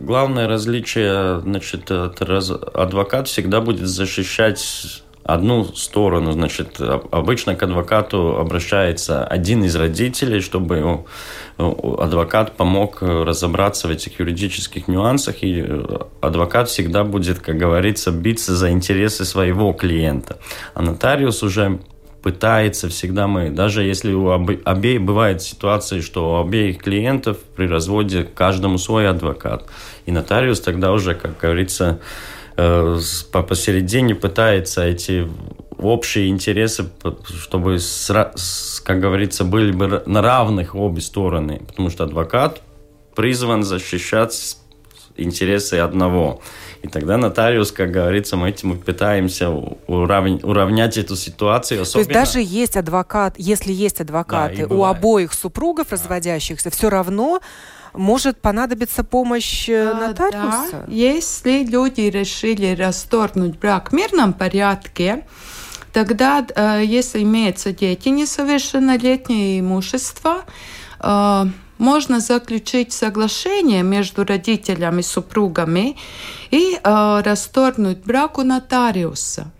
главное 0.00 0.46
различие, 0.46 1.40
значит, 1.40 1.90
адвокат 1.90 3.28
всегда 3.28 3.60
будет 3.60 3.88
защищать 3.88 5.02
одну 5.26 5.64
сторону. 5.64 6.32
Значит, 6.32 6.80
обычно 7.10 7.56
к 7.56 7.62
адвокату 7.62 8.36
обращается 8.38 9.24
один 9.24 9.64
из 9.64 9.74
родителей, 9.74 10.40
чтобы 10.40 11.04
адвокат 11.58 12.56
помог 12.56 13.02
разобраться 13.02 13.88
в 13.88 13.90
этих 13.90 14.20
юридических 14.20 14.88
нюансах, 14.88 15.42
и 15.42 15.64
адвокат 16.20 16.68
всегда 16.68 17.04
будет, 17.04 17.40
как 17.40 17.56
говорится, 17.56 18.12
биться 18.12 18.54
за 18.54 18.70
интересы 18.70 19.24
своего 19.24 19.72
клиента. 19.72 20.38
А 20.74 20.82
нотариус 20.82 21.42
уже 21.42 21.80
пытается 22.22 22.88
всегда 22.88 23.28
мы, 23.28 23.50
даже 23.50 23.84
если 23.84 24.12
у 24.12 24.30
обеих 24.30 25.02
бывает 25.02 25.42
ситуации, 25.42 26.00
что 26.00 26.32
у 26.32 26.40
обеих 26.40 26.78
клиентов 26.78 27.38
при 27.56 27.66
разводе 27.68 28.24
каждому 28.24 28.78
свой 28.78 29.08
адвокат. 29.08 29.64
И 30.06 30.12
нотариус 30.12 30.60
тогда 30.60 30.92
уже, 30.92 31.14
как 31.14 31.38
говорится, 31.38 32.00
посередине 32.56 34.14
пытается 34.14 34.82
эти 34.84 35.28
общие 35.78 36.28
интересы, 36.28 36.86
чтобы, 37.26 37.78
как 38.84 39.00
говорится, 39.00 39.44
были 39.44 39.72
бы 39.72 40.02
на 40.06 40.22
равных 40.22 40.74
обе 40.74 41.00
стороны. 41.00 41.62
Потому 41.66 41.90
что 41.90 42.04
адвокат 42.04 42.62
призван 43.14 43.62
защищать 43.62 44.56
интересы 45.16 45.74
одного. 45.74 46.40
И 46.82 46.88
тогда 46.88 47.16
нотариус, 47.16 47.72
как 47.72 47.90
говорится, 47.90 48.36
мы 48.36 48.50
этим 48.50 48.78
пытаемся 48.78 49.50
уравнять, 49.50 50.44
уравнять 50.44 50.96
эту 50.98 51.16
ситуацию. 51.16 51.82
Особенно... 51.82 52.04
То 52.04 52.10
есть 52.10 52.32
даже 52.32 52.40
есть 52.46 52.76
адвокат, 52.76 53.34
если 53.38 53.72
есть 53.72 54.00
адвокаты 54.00 54.66
да, 54.66 54.74
у 54.74 54.84
обоих 54.84 55.32
супругов 55.32 55.90
разводящихся, 55.90 56.70
все 56.70 56.90
равно 56.90 57.40
может 57.96 58.40
понадобиться 58.40 59.04
помощь 59.04 59.68
э, 59.68 59.90
а, 59.90 60.08
нотариуса? 60.08 60.84
Да. 60.86 60.92
Если 60.92 61.64
люди 61.64 62.02
решили 62.02 62.74
расторгнуть 62.74 63.58
брак 63.58 63.90
в 63.90 63.94
мирном 63.94 64.32
порядке, 64.32 65.26
тогда, 65.92 66.46
э, 66.54 66.82
если 66.84 67.22
имеются 67.22 67.72
дети 67.72 68.08
несовершеннолетние 68.08 69.60
имущество, 69.60 70.44
э, 71.00 71.44
можно 71.78 72.20
заключить 72.20 72.92
соглашение 72.92 73.82
между 73.82 74.24
родителями, 74.24 75.02
супругами 75.02 75.98
и 76.50 76.78
расторгнуть 76.82 77.98
брак 77.98 78.38
у 78.38 78.44
нотариуса. 78.44 79.50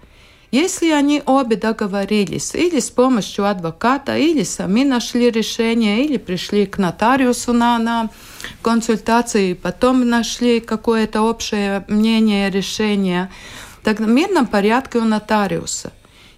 Если 0.52 0.90
они 0.90 1.22
обе 1.26 1.56
договорились 1.56 2.54
или 2.54 2.78
с 2.78 2.90
помощью 2.90 3.46
адвоката, 3.46 4.16
или 4.16 4.44
сами 4.44 4.84
нашли 4.84 5.30
решение, 5.30 6.04
или 6.04 6.18
пришли 6.18 6.66
к 6.66 6.78
нотариусу 6.78 7.52
на, 7.52 7.78
на 7.78 8.10
консультации, 8.62 9.54
потом 9.54 10.08
нашли 10.08 10.60
какое-то 10.60 11.22
общее 11.22 11.84
мнение, 11.88 12.50
решение, 12.50 13.30
так 13.82 13.98
в 13.98 14.06
мирном 14.06 14.46
порядке 14.46 14.98
у 14.98 15.04
нотариуса. 15.04 15.92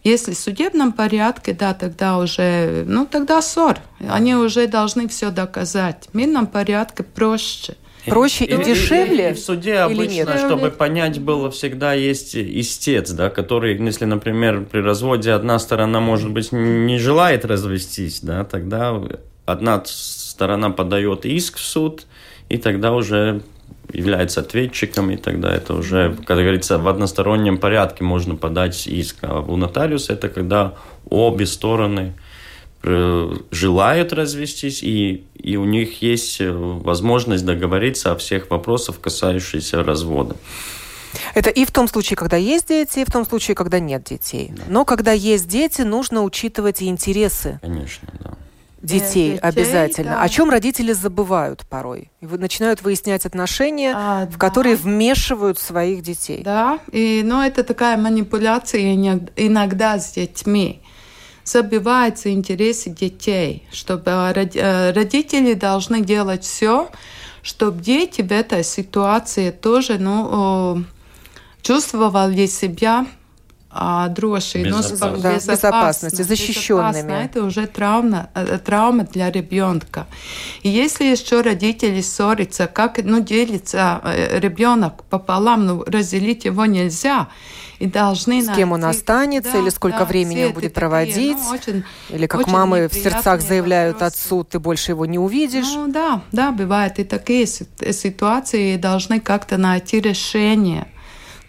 Если 0.05 0.33
в 0.33 0.39
судебном 0.39 0.93
порядке, 0.93 1.53
да, 1.53 1.75
тогда 1.75 2.19
уже, 2.19 2.85
ну, 2.87 3.05
тогда 3.05 3.43
ссор. 3.43 3.79
Они 4.09 4.35
уже 4.35 4.67
должны 4.67 5.07
все 5.09 5.31
доказать. 5.31 6.09
В 6.13 6.17
мирном 6.17 6.47
порядке 6.47 7.03
проще– 7.03 7.77
проще 8.09 8.45
и, 8.45 8.55
и 8.55 8.65
дешевле? 8.65 9.29
И, 9.29 9.31
и 9.31 9.35
в 9.35 9.39
суде 9.39 9.77
обычно, 9.79 10.13
нет? 10.13 10.39
чтобы 10.39 10.71
понять 10.71 11.21
было, 11.21 11.51
всегда 11.51 11.95
есть 11.95 12.37
истец, 12.37 13.11
да, 13.11 13.31
который, 13.31 13.77
если, 13.77 14.05
например, 14.05 14.65
при 14.71 14.81
разводе 14.81 15.33
одна 15.33 15.59
сторона, 15.59 16.01
может 16.01 16.31
быть, 16.31 16.53
не 16.53 16.99
желает 16.99 17.45
развестись, 17.45 18.21
да, 18.21 18.45
тогда 18.45 19.01
одна 19.47 19.83
сторона 19.85 20.71
подает 20.71 21.25
иск 21.25 21.57
в 21.57 21.65
суд, 21.65 22.07
и 22.49 22.59
тогда 22.59 22.93
уже 22.93 23.43
является 23.93 24.41
ответчиком, 24.41 25.11
и 25.11 25.17
тогда 25.17 25.55
это 25.55 25.75
уже, 25.75 26.17
как 26.27 26.39
говорится, 26.39 26.79
в 26.79 26.89
одностороннем 26.89 27.59
порядке 27.59 28.05
можно 28.05 28.37
подать 28.37 28.87
иск. 28.87 29.17
А 29.23 29.41
у 29.41 29.57
нотариуса 29.57 30.13
это 30.13 30.29
когда 30.29 30.75
обе 31.09 31.47
стороны 31.47 32.15
желают 33.51 34.13
развестись, 34.13 34.83
и, 34.83 35.25
и 35.35 35.57
у 35.57 35.65
них 35.65 36.03
есть 36.03 36.41
э, 36.41 36.51
возможность 36.51 37.45
договориться 37.45 38.13
о 38.13 38.17
всех 38.17 38.51
вопросах, 38.51 39.01
касающихся 39.01 39.83
развода. 39.83 40.37
Это 41.35 41.51
и 41.51 41.65
в 41.65 41.71
том 41.71 41.89
случае, 41.89 42.17
когда 42.17 42.37
есть 42.37 42.69
дети, 42.69 43.01
и 43.01 43.05
в 43.05 43.11
том 43.11 43.25
случае, 43.25 43.55
когда 43.55 43.79
нет 43.79 44.05
детей. 44.05 44.53
Да. 44.57 44.63
Но 44.69 44.85
когда 44.85 45.13
есть 45.13 45.49
дети, 45.49 45.83
нужно 45.83 46.23
учитывать 46.23 46.83
и 46.83 46.87
интересы. 46.87 47.59
Конечно, 47.63 48.09
да 48.21 48.39
детей, 48.83 49.33
детей 49.33 49.39
обязательно. 49.39 50.13
Да. 50.13 50.23
О 50.23 50.29
чем 50.29 50.51
родители 50.51 50.93
забывают 50.93 51.67
порой. 51.69 52.11
И 52.21 52.27
начинают 52.27 52.83
выяснять 52.83 53.27
отношения, 53.27 53.93
а, 53.95 54.27
в 54.27 54.33
да. 54.33 54.39
которые 54.39 54.77
вмешивают 54.77 55.59
своих 55.59 56.03
детей. 56.03 56.43
Да, 56.43 56.79
и, 56.93 57.23
ну, 57.25 57.43
это 57.43 57.65
такая 57.65 57.97
манипуляция 57.97 58.95
иногда 59.37 59.99
с 59.99 60.13
детьми. 60.13 60.83
Забиваются 61.53 62.31
интересы 62.31 62.91
детей, 62.91 63.63
чтобы 63.73 64.11
э, 64.11 64.93
родители 64.93 65.55
должны 65.55 66.03
делать 66.03 66.45
все, 66.45 66.91
чтобы 67.43 67.81
дети 67.81 68.21
в 68.21 68.33
этой 68.33 68.63
ситуации 68.63 69.51
тоже 69.51 69.99
ну, 69.99 70.85
чувствовали 71.63 72.47
себя 72.47 73.07
а, 73.71 74.09
droši, 74.09 74.59
безопасности, 74.59 75.47
да, 75.47 75.53
безопасности, 75.53 76.23
защищенными. 76.23 77.25
Это 77.25 77.45
уже 77.45 77.67
травма, 77.67 78.29
э, 78.35 78.59
травма 78.59 79.05
для 79.05 79.31
ребенка. 79.31 80.07
И 80.63 80.69
если 80.69 81.05
еще 81.05 81.43
родители 81.43 82.01
ссорятся, 82.01 82.67
как 82.67 82.99
ну, 83.05 83.21
делится 83.21 84.01
э, 84.05 84.39
ребенок 84.41 85.05
пополам, 85.05 85.67
ну, 85.67 85.85
разделить 85.87 86.45
его 86.47 86.67
нельзя. 86.67 87.29
И 87.79 87.87
должны 87.87 88.43
с 88.43 88.49
кем 88.55 88.73
он 88.73 88.85
останется, 88.85 89.53
да, 89.53 89.59
или 89.61 89.69
сколько 89.69 90.01
да, 90.01 90.05
времени 90.05 90.45
он 90.45 90.53
будет 90.53 90.75
проводить, 90.75 91.37
такие, 91.37 91.37
ну, 91.37 91.51
очень, 91.51 91.85
или 92.11 92.27
как 92.27 92.41
очень 92.41 92.53
мамы 92.53 92.89
в 92.89 92.93
сердцах 92.95 93.41
заявляют 93.41 94.01
вопросы. 94.01 94.17
отцу, 94.17 94.45
ты 94.45 94.59
больше 94.59 94.93
его 94.93 95.07
не 95.07 95.19
увидишь. 95.19 95.73
Ну 95.75 95.87
да, 95.87 96.23
да, 96.33 96.51
бывают 96.51 96.99
и 96.99 97.05
такие 97.05 97.47
ситуации, 97.47 98.75
и 98.75 98.77
должны 98.77 99.21
как-то 99.21 99.59
найти 99.59 100.01
решение 100.01 100.89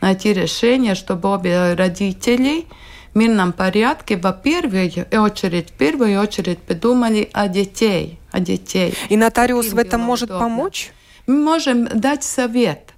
найти 0.01 0.33
решение, 0.33 0.95
чтобы 0.95 1.29
обе 1.29 1.73
родители 1.73 2.65
в 3.13 3.17
мирном 3.17 3.53
порядке, 3.53 4.17
во 4.17 4.31
первую 4.31 4.91
очередь, 5.11 5.69
в 5.69 5.73
первую 5.73 6.19
очередь 6.21 6.59
подумали 6.59 7.29
о 7.33 7.47
детей, 7.47 8.19
о 8.31 8.39
детей. 8.39 8.93
И 9.09 9.17
нотариус 9.17 9.67
Им 9.67 9.75
в 9.75 9.77
этом 9.77 10.01
может 10.01 10.29
удобно. 10.29 10.45
помочь? 10.45 10.91
Мы 11.27 11.35
можем 11.41 11.85
дать 11.87 12.23
совет. 12.23 12.93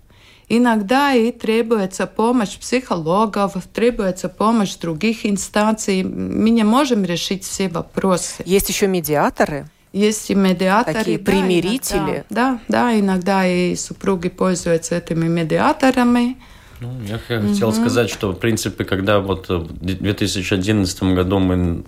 Иногда 0.53 1.13
и 1.13 1.31
требуется 1.31 2.05
помощь 2.05 2.57
психологов, 2.57 3.53
требуется 3.73 4.27
помощь 4.27 4.75
других 4.75 5.25
инстанций. 5.25 6.03
Мы 6.03 6.49
не 6.49 6.65
можем 6.65 7.05
решить 7.05 7.45
все 7.45 7.69
вопросы. 7.69 8.43
Есть 8.43 8.67
еще 8.67 8.87
медиаторы? 8.87 9.69
Есть 9.93 10.29
и 10.29 10.35
медиаторы. 10.35 10.99
Такие 10.99 11.19
да, 11.19 11.23
примирители? 11.23 12.25
Да, 12.29 12.59
да, 12.67 12.89
да, 12.91 12.99
иногда 12.99 13.47
и 13.47 13.77
супруги 13.77 14.27
пользуются 14.27 14.95
этими 14.95 15.29
медиаторами. 15.29 16.35
Ну, 16.81 16.91
я 17.07 17.17
хотел 17.17 17.69
угу. 17.69 17.75
сказать, 17.77 18.09
что, 18.09 18.33
в 18.33 18.35
принципе, 18.35 18.83
когда 18.83 19.21
вот 19.21 19.47
в 19.47 19.71
2011 19.71 21.03
году 21.03 21.39
мы 21.39 21.85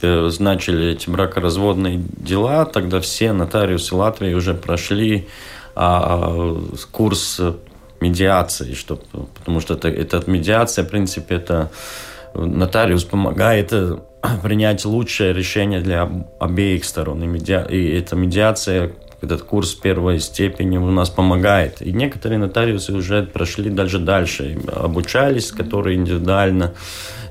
э, 0.00 0.30
начали 0.38 0.92
эти 0.92 1.10
бракоразводные 1.10 2.00
дела, 2.18 2.66
тогда 2.66 3.00
все 3.00 3.32
нотариусы 3.32 3.96
Латвии 3.96 4.32
уже 4.32 4.54
прошли 4.54 5.26
а, 5.74 6.56
курс 6.92 7.40
медиации, 8.00 8.74
что, 8.74 8.96
потому 9.38 9.60
что 9.60 9.74
это, 9.74 9.88
это 9.88 10.22
медиация, 10.30 10.84
в 10.84 10.88
принципе, 10.88 11.36
это 11.36 11.70
нотариус 12.34 13.04
помогает 13.04 13.72
э, 13.72 13.98
принять 14.42 14.84
лучшее 14.84 15.32
решение 15.32 15.80
для 15.80 16.08
обеих 16.38 16.84
сторон. 16.84 17.22
И, 17.22 17.26
медиа, 17.26 17.66
и 17.68 17.88
эта 17.88 18.16
медиация 18.16 18.92
этот 19.22 19.42
курс 19.42 19.74
первой 19.74 20.18
степени 20.18 20.78
у 20.78 20.90
нас 20.90 21.10
помогает. 21.10 21.82
И 21.82 21.92
некоторые 21.92 22.38
нотариусы 22.38 22.92
уже 22.92 23.22
прошли 23.22 23.70
даже 23.70 23.98
дальше, 23.98 24.58
обучались, 24.72 25.52
которые 25.52 25.96
индивидуально 25.96 26.72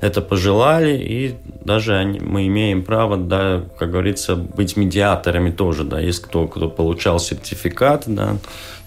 это 0.00 0.22
пожелали, 0.22 0.96
и 0.96 1.34
даже 1.64 1.96
они, 1.96 2.20
мы 2.20 2.46
имеем 2.46 2.84
право, 2.84 3.16
да, 3.16 3.62
как 3.78 3.90
говорится, 3.90 4.36
быть 4.36 4.76
медиаторами 4.76 5.50
тоже, 5.50 5.84
да, 5.84 6.00
есть 6.00 6.22
кто, 6.22 6.46
кто 6.46 6.68
получал 6.68 7.18
сертификат, 7.18 8.04
да, 8.06 8.36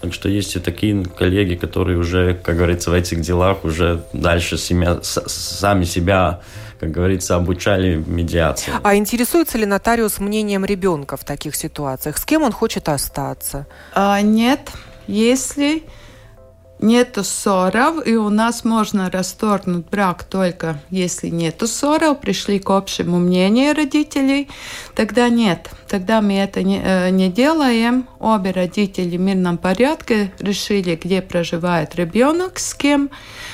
так 0.03 0.13
что 0.13 0.27
есть 0.27 0.53
и 0.57 0.59
такие 0.59 1.05
коллеги, 1.05 1.55
которые 1.55 1.97
уже, 1.97 2.33
как 2.33 2.57
говорится, 2.57 2.91
в 2.91 2.93
этих 2.93 3.21
делах 3.21 3.63
уже 3.63 4.03
дальше 4.11 4.57
семя, 4.57 4.99
сами 5.01 5.85
себя 5.85 6.41
как 6.77 6.91
говорится, 6.91 7.37
обучали 7.37 7.95
медиации. 7.95 8.73
А 8.83 8.95
интересуется 8.97 9.57
ли 9.57 9.65
нотариус 9.65 10.19
мнением 10.19 10.65
ребенка 10.65 11.15
в 11.15 11.23
таких 11.23 11.55
ситуациях? 11.55 12.17
С 12.17 12.25
кем 12.25 12.43
он 12.43 12.51
хочет 12.51 12.89
остаться? 12.89 13.65
А, 13.93 14.19
нет. 14.19 14.69
Если 15.07 15.83
нету 16.83 17.23
ссоров, 17.23 18.05
и 18.05 18.15
у 18.15 18.29
нас 18.29 18.63
можно 18.63 19.09
расторгнуть 19.09 19.89
брак 19.89 20.23
только 20.23 20.81
если 20.89 21.29
нету 21.29 21.67
ссоров, 21.67 22.19
пришли 22.19 22.59
к 22.59 22.69
общему 22.69 23.17
мнению 23.17 23.73
родителей, 23.73 24.49
тогда 24.93 25.29
нет. 25.29 25.69
Тогда 25.87 26.21
мы 26.21 26.33
это 26.33 26.63
не, 26.63 26.81
э, 26.83 27.09
не 27.11 27.29
делаем. 27.29 28.07
Обе 28.19 28.51
родители 28.51 29.15
в 29.15 29.19
мирном 29.19 29.57
порядке 29.57 30.33
решили, 30.39 30.99
где 31.01 31.21
проживает 31.21 31.95
ребенок, 31.95 32.59
с 32.59 32.73
кем, 32.73 33.09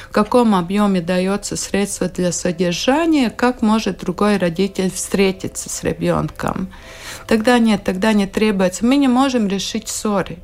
в 0.09 0.13
каком 0.13 0.55
объеме 0.55 1.01
дается 1.01 1.55
средства 1.55 2.07
для 2.07 2.31
содержания, 2.31 3.29
как 3.29 3.61
может 3.61 3.99
другой 3.99 4.37
родитель 4.37 4.89
встретиться 4.89 5.69
с 5.69 5.83
ребенком. 5.83 6.73
Тогда 7.27 7.59
нет, 7.59 7.83
тогда 7.83 8.13
не 8.13 8.25
требуется. 8.25 8.85
Мы 8.85 8.95
не 8.95 9.07
можем 9.07 9.47
решить 9.47 9.89
ссоры. 9.89 10.37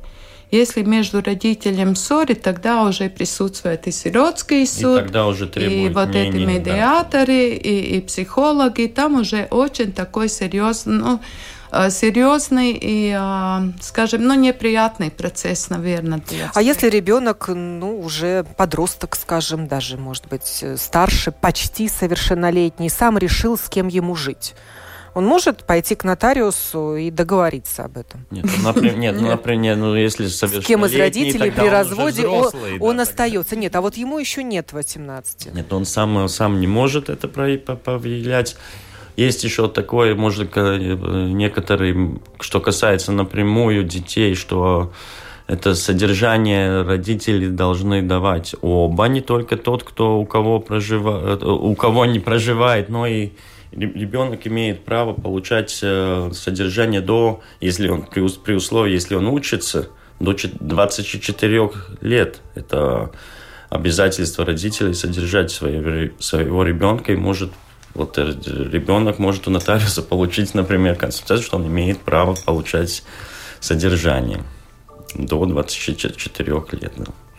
Если 0.50 0.82
между 0.82 1.20
родителем 1.20 1.96
ссоры, 1.96 2.34
тогда 2.36 2.82
уже 2.82 3.10
присутствует 3.10 3.86
и 3.88 3.90
сиротский 3.90 4.66
суд, 4.66 4.98
и, 4.98 5.02
тогда 5.02 5.26
уже 5.26 5.46
и 5.46 5.88
вот 5.88 6.08
мнение, 6.08 6.28
эти 6.28 6.36
медиаторы, 6.36 7.26
да. 7.26 7.68
и, 7.68 7.96
и 7.96 8.00
психологи. 8.00 8.86
Там 8.86 9.20
уже 9.20 9.48
очень 9.50 9.92
такой 9.92 10.28
серьезный, 10.28 10.94
ну, 10.94 11.20
э, 11.72 11.90
серьезный 11.90 12.78
и, 12.80 13.12
э, 13.18 13.72
скажем, 13.80 14.22
ну, 14.22 14.34
неприятный 14.34 15.10
процесс, 15.10 15.68
наверное. 15.68 16.22
Для 16.28 16.52
а 16.54 16.62
если 16.62 16.88
ребенок, 16.90 17.48
ну, 17.48 17.98
уже 17.98 18.44
подросток, 18.56 19.16
скажем, 19.16 19.66
даже, 19.66 19.96
может 19.96 20.28
быть, 20.28 20.60
э, 20.62 20.76
старше, 20.76 21.32
почти 21.32 21.88
совершеннолетний, 21.88 22.88
сам 22.88 23.18
решил, 23.18 23.58
с 23.58 23.68
кем 23.68 23.88
ему 23.88 24.14
жить? 24.14 24.54
Он 25.16 25.24
может 25.24 25.64
пойти 25.64 25.94
к 25.94 26.04
нотариусу 26.04 26.96
и 26.96 27.10
договориться 27.10 27.84
об 27.84 27.96
этом. 27.96 28.26
Нет, 28.30 28.44
ну, 28.44 28.64
например, 28.64 28.98
нет, 28.98 29.16
ну, 29.18 29.28
например, 29.28 29.76
ну, 29.78 29.94
если 29.94 30.26
С 30.26 30.46
кем 30.62 30.84
из 30.84 30.94
родителей 30.94 31.50
при 31.50 31.68
разводе 31.68 32.26
он, 32.26 32.40
взрослый, 32.40 32.78
он, 32.78 32.96
да, 32.98 33.04
остается. 33.04 33.50
Тогда... 33.50 33.62
Нет, 33.62 33.76
а 33.76 33.80
вот 33.80 33.96
ему 33.96 34.18
еще 34.18 34.42
нет 34.42 34.74
18. 34.74 35.54
Нет, 35.54 35.72
он 35.72 35.86
сам, 35.86 36.28
сам 36.28 36.60
не 36.60 36.66
может 36.66 37.08
это 37.08 37.28
повлиять. 37.28 38.58
Есть 39.16 39.42
еще 39.42 39.68
такое, 39.68 40.14
может, 40.14 40.54
некоторые, 40.54 42.18
что 42.38 42.60
касается 42.60 43.10
напрямую 43.10 43.84
детей, 43.84 44.34
что 44.34 44.92
это 45.46 45.74
содержание 45.74 46.82
родители 46.82 47.48
должны 47.48 48.02
давать 48.02 48.54
оба, 48.60 49.06
не 49.06 49.22
только 49.22 49.56
тот, 49.56 49.82
кто 49.82 50.18
у 50.18 50.26
кого 50.26 50.60
проживает, 50.60 51.42
у 51.42 51.74
кого 51.74 52.04
не 52.04 52.20
проживает, 52.20 52.90
но 52.90 53.06
и 53.06 53.30
ребенок 53.72 54.46
имеет 54.46 54.84
право 54.84 55.12
получать 55.12 55.78
э, 55.82 56.30
содержание 56.32 57.00
до, 57.00 57.40
если 57.60 57.88
он 57.88 58.02
при, 58.02 58.26
при 58.28 58.54
условии, 58.54 58.92
если 58.92 59.14
он 59.14 59.26
учится, 59.26 59.88
до 60.20 60.34
24 60.60 61.70
лет. 62.00 62.40
Это 62.54 63.10
обязательство 63.68 64.44
родителей 64.44 64.94
содержать 64.94 65.50
своего, 65.50 66.12
своего 66.20 66.62
ребенка 66.62 67.12
и 67.12 67.16
может 67.16 67.50
вот 67.94 68.18
э, 68.18 68.34
ребенок 68.46 69.18
может 69.18 69.48
у 69.48 69.50
нотариуса 69.50 70.02
получить, 70.02 70.54
например, 70.54 70.96
консультацию, 70.96 71.44
что 71.44 71.56
он 71.56 71.66
имеет 71.66 71.98
право 71.98 72.34
получать 72.34 73.02
содержание 73.60 74.42
до 75.14 75.44
24 75.46 76.52
лет. 76.72 76.92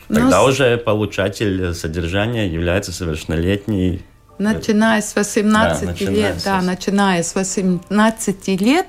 Тогда 0.08 0.42
Но... 0.42 0.46
уже 0.46 0.78
получатель 0.78 1.74
содержания 1.74 2.48
является 2.48 2.92
совершеннолетний 2.92 4.04
Начиная 4.40 5.02
с 5.02 5.16
18 5.16 5.82
да, 5.82 5.92
начиная 5.92 6.14
лет, 6.14 6.40
с... 6.40 6.44
да, 6.44 6.62
начиная 6.62 7.24
с 7.24 7.36
18 7.36 8.62
лет, 8.62 8.88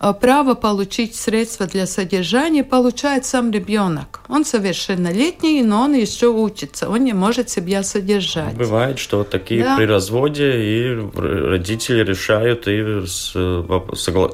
э, 0.00 0.14
право 0.20 0.54
получить 0.54 1.16
средства 1.16 1.66
для 1.66 1.86
содержания 1.86 2.62
получает 2.62 3.24
сам 3.24 3.50
ребенок. 3.50 4.20
Он 4.28 4.44
совершеннолетний, 4.44 5.62
но 5.62 5.82
он 5.82 5.94
еще 5.94 6.28
учится, 6.28 6.88
он 6.88 7.04
не 7.04 7.12
может 7.12 7.50
себя 7.50 7.82
содержать. 7.82 8.54
Бывает, 8.54 8.98
что 8.98 9.24
такие 9.24 9.64
да. 9.64 9.76
при 9.76 9.84
разводе 9.84 10.52
и 10.62 11.10
родители 11.16 12.04
решают, 12.04 12.68
и 12.68 13.04
согла... 13.06 14.30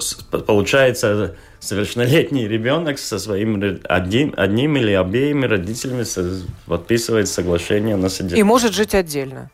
получается 0.47 1.35
совершеннолетний 1.65 2.47
ребенок 2.47 2.99
со 2.99 3.19
своим 3.19 3.81
одним, 3.85 4.35
одним 4.37 4.77
или 4.77 4.93
обеими 4.93 5.47
родителями 5.47 6.05
подписывает 6.67 7.29
соглашение 7.29 7.97
на 7.97 8.09
содержание. 8.09 8.41
И 8.41 8.43
может 8.43 8.75
жить 8.75 8.95
отдельно. 8.95 9.51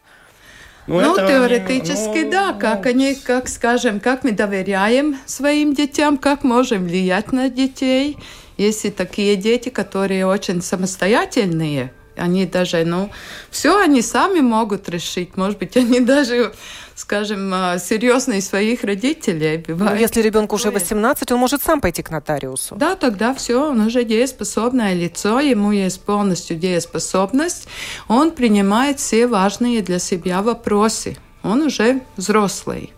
Ну, 0.86 1.00
ну 1.00 1.16
теоретически, 1.16 2.24
ну, 2.24 2.30
да, 2.30 2.52
как 2.52 2.84
ну, 2.84 2.90
они, 2.90 3.14
как 3.14 3.48
скажем, 3.48 4.00
как 4.00 4.24
мы 4.24 4.32
доверяем 4.32 5.18
своим 5.26 5.74
детям, 5.74 6.16
как 6.18 6.42
можем 6.42 6.84
влиять 6.84 7.32
на 7.32 7.48
детей. 7.48 8.16
Если 8.56 8.90
такие 8.90 9.36
дети, 9.36 9.68
которые 9.68 10.26
очень 10.26 10.62
самостоятельные, 10.62 11.92
они 12.16 12.44
даже, 12.46 12.84
ну, 12.84 13.10
все 13.50 13.78
они 13.78 14.02
сами 14.02 14.40
могут 14.40 14.88
решить. 14.88 15.36
Может 15.36 15.58
быть, 15.58 15.76
они 15.76 16.00
даже 16.14 16.52
скажем, 17.00 17.50
а, 17.52 17.78
серьезные 17.78 18.42
своих 18.42 18.84
родителей. 18.84 19.64
Ну, 19.66 19.74
Бывает. 19.74 19.94
Ну, 19.94 20.00
если 20.00 20.20
ребенку 20.20 20.56
уже 20.56 20.70
18, 20.70 21.32
он 21.32 21.38
может 21.38 21.62
сам 21.62 21.80
пойти 21.80 22.02
к 22.02 22.10
нотариусу. 22.10 22.76
Да, 22.76 22.94
тогда 22.94 23.34
все, 23.34 23.70
он 23.70 23.80
уже 23.80 24.04
дееспособное 24.04 24.94
лицо, 24.94 25.40
ему 25.40 25.72
есть 25.72 26.00
полностью 26.02 26.56
дееспособность, 26.56 27.66
он 28.08 28.30
принимает 28.30 29.00
все 29.00 29.26
важные 29.26 29.82
для 29.82 29.98
себя 29.98 30.42
вопросы. 30.42 31.16
Он 31.42 31.62
уже 31.62 32.02
взрослый. 32.16 32.92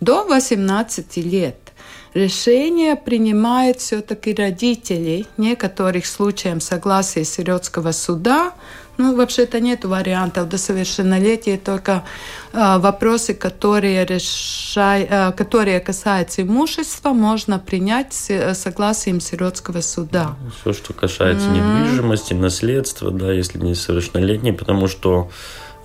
До 0.00 0.24
18 0.24 1.16
лет 1.16 1.56
решение 2.14 2.96
принимает 2.96 3.80
все-таки 3.80 4.34
родители. 4.34 5.26
В 5.36 5.40
некоторых 5.40 6.06
случаях 6.06 6.62
согласие 6.62 7.24
Сиротского 7.24 7.92
суда 7.92 8.52
ну, 8.98 9.14
вообще-то 9.16 9.60
нет 9.60 9.84
вариантов 9.84 10.48
до 10.48 10.58
совершеннолетия, 10.58 11.56
только 11.56 12.04
э, 12.52 12.78
вопросы, 12.78 13.32
которые, 13.32 14.04
решай, 14.04 15.06
э, 15.08 15.32
которые 15.32 15.80
касаются 15.80 16.42
имущества, 16.42 17.10
можно 17.10 17.58
принять 17.58 18.12
с 18.12 18.30
э, 18.30 18.54
согласием 18.54 19.20
сиротского 19.20 19.80
суда. 19.80 20.36
Все, 20.60 20.72
что 20.72 20.92
касается 20.92 21.48
mm-hmm. 21.48 21.84
недвижимости, 21.84 22.34
наследства, 22.34 23.10
да, 23.10 23.32
если 23.32 23.58
не 23.58 23.74
совершеннолетний, 23.74 24.52
потому 24.52 24.88
что 24.88 25.30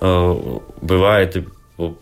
э, 0.00 0.58
бывает 0.82 1.36
и 1.36 1.44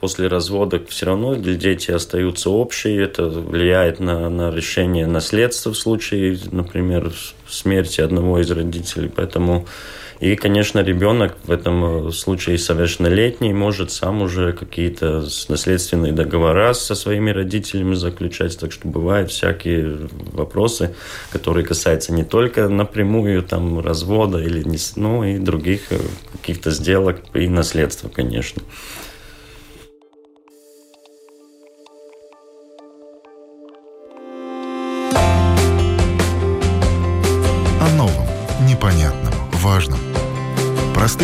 после 0.01 0.29
развода 0.29 0.83
все 0.88 1.07
равно 1.07 1.35
дети 1.35 1.90
остаются 1.90 2.51
общие, 2.51 3.03
это 3.03 3.29
влияет 3.29 4.01
на, 4.01 4.29
на 4.29 4.51
решение 4.51 5.07
наследства 5.07 5.72
в 5.72 5.77
случае, 5.77 6.38
например, 6.51 7.12
смерти 7.48 8.01
одного 8.01 8.40
из 8.40 8.51
родителей, 8.51 9.11
поэтому 9.14 9.66
и, 10.22 10.37
конечно, 10.37 10.78
ребенок 10.78 11.37
в 11.42 11.50
этом 11.50 12.06
э, 12.06 12.12
случае 12.12 12.56
совершеннолетний 12.56 13.52
может 13.52 13.90
сам 13.90 14.22
уже 14.22 14.52
какие-то 14.52 15.26
наследственные 15.48 16.12
договора 16.12 16.74
со 16.74 16.94
своими 16.94 17.32
родителями 17.32 17.94
заключать. 17.94 18.56
Так 18.56 18.70
что 18.70 18.87
бывают 18.87 19.32
всякие 19.32 20.08
вопросы, 20.32 20.94
которые 21.32 21.66
касаются 21.66 22.12
не 22.12 22.22
только 22.22 22.68
напрямую 22.68 23.42
там, 23.42 23.80
развода, 23.80 24.38
или 24.38 24.62
не, 24.62 24.78
ну 24.94 25.24
и 25.24 25.38
других 25.38 25.90
э, 25.90 25.98
каких-то 26.35 26.70
сделок 26.70 27.16
и 27.35 27.48
наследства, 27.48 28.08
конечно. 28.08 28.62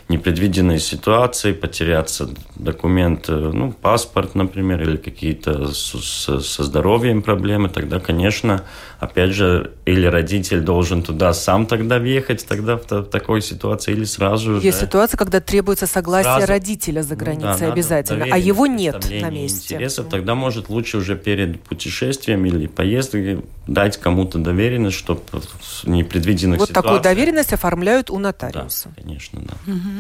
непредвиденные 0.09 0.79
ситуации, 0.79 1.53
потеряться 1.53 2.29
документ, 2.57 3.29
ну, 3.29 3.73
паспорт, 3.73 4.35
например, 4.35 4.83
или 4.83 4.97
какие-то 4.97 5.73
со, 5.73 6.41
здоровьем 6.41 7.23
проблемы, 7.23 7.69
тогда, 7.69 8.01
конечно, 8.01 8.65
опять 9.01 9.31
же, 9.31 9.73
или 9.87 10.07
родитель 10.07 10.61
должен 10.61 11.03
туда 11.03 11.33
сам 11.33 11.67
тогда 11.67 11.99
въехать, 11.99 12.47
тогда 12.47 12.77
в, 12.77 12.91
в 12.91 13.05
такой 13.05 13.41
ситуации, 13.41 13.93
или 13.93 14.05
сразу 14.05 14.57
же... 14.57 14.67
Есть 14.67 14.81
ситуация, 14.81 15.17
когда 15.17 15.41
требуется 15.41 15.87
согласие 15.87 16.35
сразу, 16.35 16.47
родителя 16.47 17.03
за 17.03 17.17
границей 17.17 17.53
ну, 17.53 17.59
да, 17.59 17.73
обязательно, 17.73 18.27
а 18.31 18.39
его 18.39 18.67
нет 18.67 19.07
на 19.11 19.31
месте. 19.31 19.75
Интересов, 19.75 20.09
тогда, 20.11 20.35
может, 20.35 20.69
лучше 20.69 20.99
уже 20.99 21.17
перед 21.17 21.63
путешествием 21.63 22.45
или 22.45 22.67
поездкой 22.67 23.43
дать 23.67 23.97
кому-то 23.97 24.39
доверенность, 24.39 24.97
чтобы 24.97 25.23
в 25.33 25.89
непредвиденных 25.89 26.59
вот 26.59 26.69
ситуациях... 26.69 26.93
Вот 26.93 27.03
такую 27.03 27.17
доверенность 27.17 27.53
оформляют 27.55 28.11
у 28.11 28.19
нотариуса. 28.19 28.91
Да, 28.95 29.03
конечно, 29.03 29.41
да. 29.41 29.73
Угу. 29.73 29.94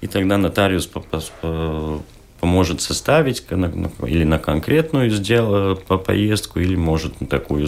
И 0.00 0.06
тогда 0.06 0.36
нотариус 0.36 0.86
по, 0.86 1.00
по, 1.00 2.02
поможет 2.38 2.82
составить 2.82 3.42
или 4.06 4.24
на 4.24 4.38
конкретную 4.38 5.10
сдел, 5.10 5.76
по 5.76 5.96
поездку, 5.96 6.60
или 6.60 6.76
может 6.76 7.20
на 7.20 7.26
такую, 7.26 7.66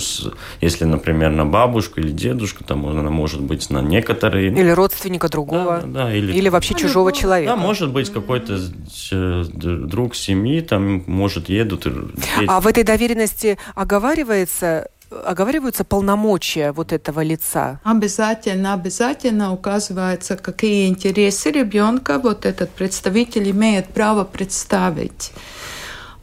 если, 0.61 0.85
например, 0.85 1.31
на 1.31 1.47
бабушку 1.47 2.01
или 2.01 2.11
дедушку, 2.11 2.65
там 2.65 2.87
она 2.87 3.11
может 3.11 3.41
быть 3.41 3.71
на 3.71 3.81
некоторые. 3.81 4.49
Или 4.49 4.71
родственника 4.71 5.29
другого. 5.29 5.81
Да, 5.85 6.05
да, 6.05 6.15
или, 6.15 6.33
или 6.33 6.49
вообще 6.51 6.75
чужого 6.75 7.13
человека. 7.13 7.53
Да, 7.53 7.57
может 7.57 7.91
быть 7.91 8.11
какой-то 8.11 8.61
друг 9.11 10.15
семьи, 10.15 10.61
там, 10.61 11.03
может, 11.07 11.49
едут. 11.49 11.87
А 12.47 12.61
в 12.61 12.67
этой 12.67 12.85
доверенности 12.85 13.59
оговаривается 13.75 14.91
оговариваются 15.11 15.85
полномочия 15.85 16.73
вот 16.73 16.93
этого 16.93 17.23
лица? 17.23 17.81
Обязательно, 17.85 18.75
обязательно 18.75 19.53
указывается, 19.53 20.37
какие 20.37 20.89
интересы 20.89 21.51
ребенка 21.51 22.19
вот 22.19 22.47
этот 22.47 22.71
представитель 22.71 23.51
имеет 23.51 23.87
право 23.89 24.25
представить. 24.25 25.33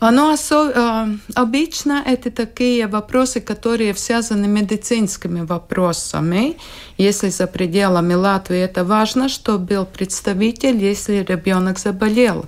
Но 0.02 0.34
осо- 0.34 1.18
обычно 1.36 2.04
это 2.06 2.30
такие 2.30 2.86
вопросы, 2.88 3.40
которые 3.40 3.96
связаны 3.96 4.46
медицинскими 4.48 5.42
вопросами. 5.42 6.58
Если 6.98 7.30
за 7.30 7.48
пределами 7.48 8.14
Латвии 8.14 8.60
это 8.60 8.84
важно, 8.84 9.30
чтобы 9.30 9.66
был 9.66 9.86
представитель, 9.86 10.78
если 10.78 11.26
ребенок 11.28 11.80
заболел. 11.80 12.46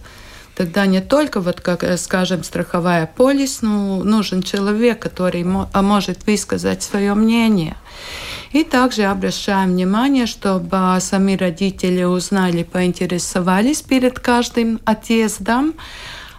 Тогда 0.57 0.87
не 0.87 1.01
только, 1.01 1.39
вот 1.39 1.61
как, 1.61 1.85
скажем, 1.99 2.43
страховая 2.43 3.05
полис, 3.05 3.61
но 3.61 4.03
нужен 4.03 4.41
человек, 4.41 4.97
который 4.97 5.45
а 5.71 5.81
может 5.83 6.25
высказать 6.25 6.81
свое 6.81 7.13
мнение. 7.13 7.77
И 8.53 8.63
также 8.63 9.03
обращаем 9.03 9.73
внимание, 9.73 10.25
чтобы 10.25 10.97
сами 10.99 11.35
родители 11.35 12.03
узнали, 12.03 12.63
поинтересовались 12.63 13.83
перед 13.83 14.19
каждым 14.19 14.79
отъездом, 14.83 15.75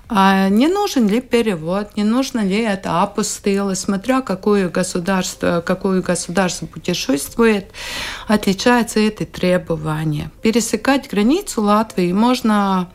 а 0.08 0.48
не 0.48 0.66
нужен 0.66 1.06
ли 1.06 1.20
перевод, 1.20 1.96
не 1.96 2.02
нужно 2.02 2.40
ли 2.40 2.60
это 2.60 3.02
апостилы, 3.02 3.76
смотря 3.76 4.22
какое 4.22 4.68
государство, 4.68 5.62
какое 5.64 6.02
государство 6.02 6.66
путешествует, 6.66 7.70
отличаются 8.26 8.98
эти 8.98 9.24
требования. 9.24 10.32
Пересекать 10.42 11.08
границу 11.08 11.62
Латвии 11.62 12.10
можно 12.12 12.88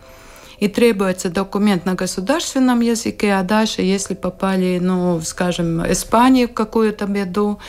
и 0.63 0.69
требуется 0.69 1.29
документ 1.29 1.85
на 1.85 1.93
государственном 1.93 2.79
языке, 2.79 3.33
а 3.33 3.43
дальше, 3.43 3.81
если 3.81 4.13
попали, 4.13 4.79
ну, 4.81 5.19
скажем, 5.19 5.91
Испанию 5.91 6.47
в 6.47 6.53
какую-то 6.53 7.05
беду, 7.05 7.59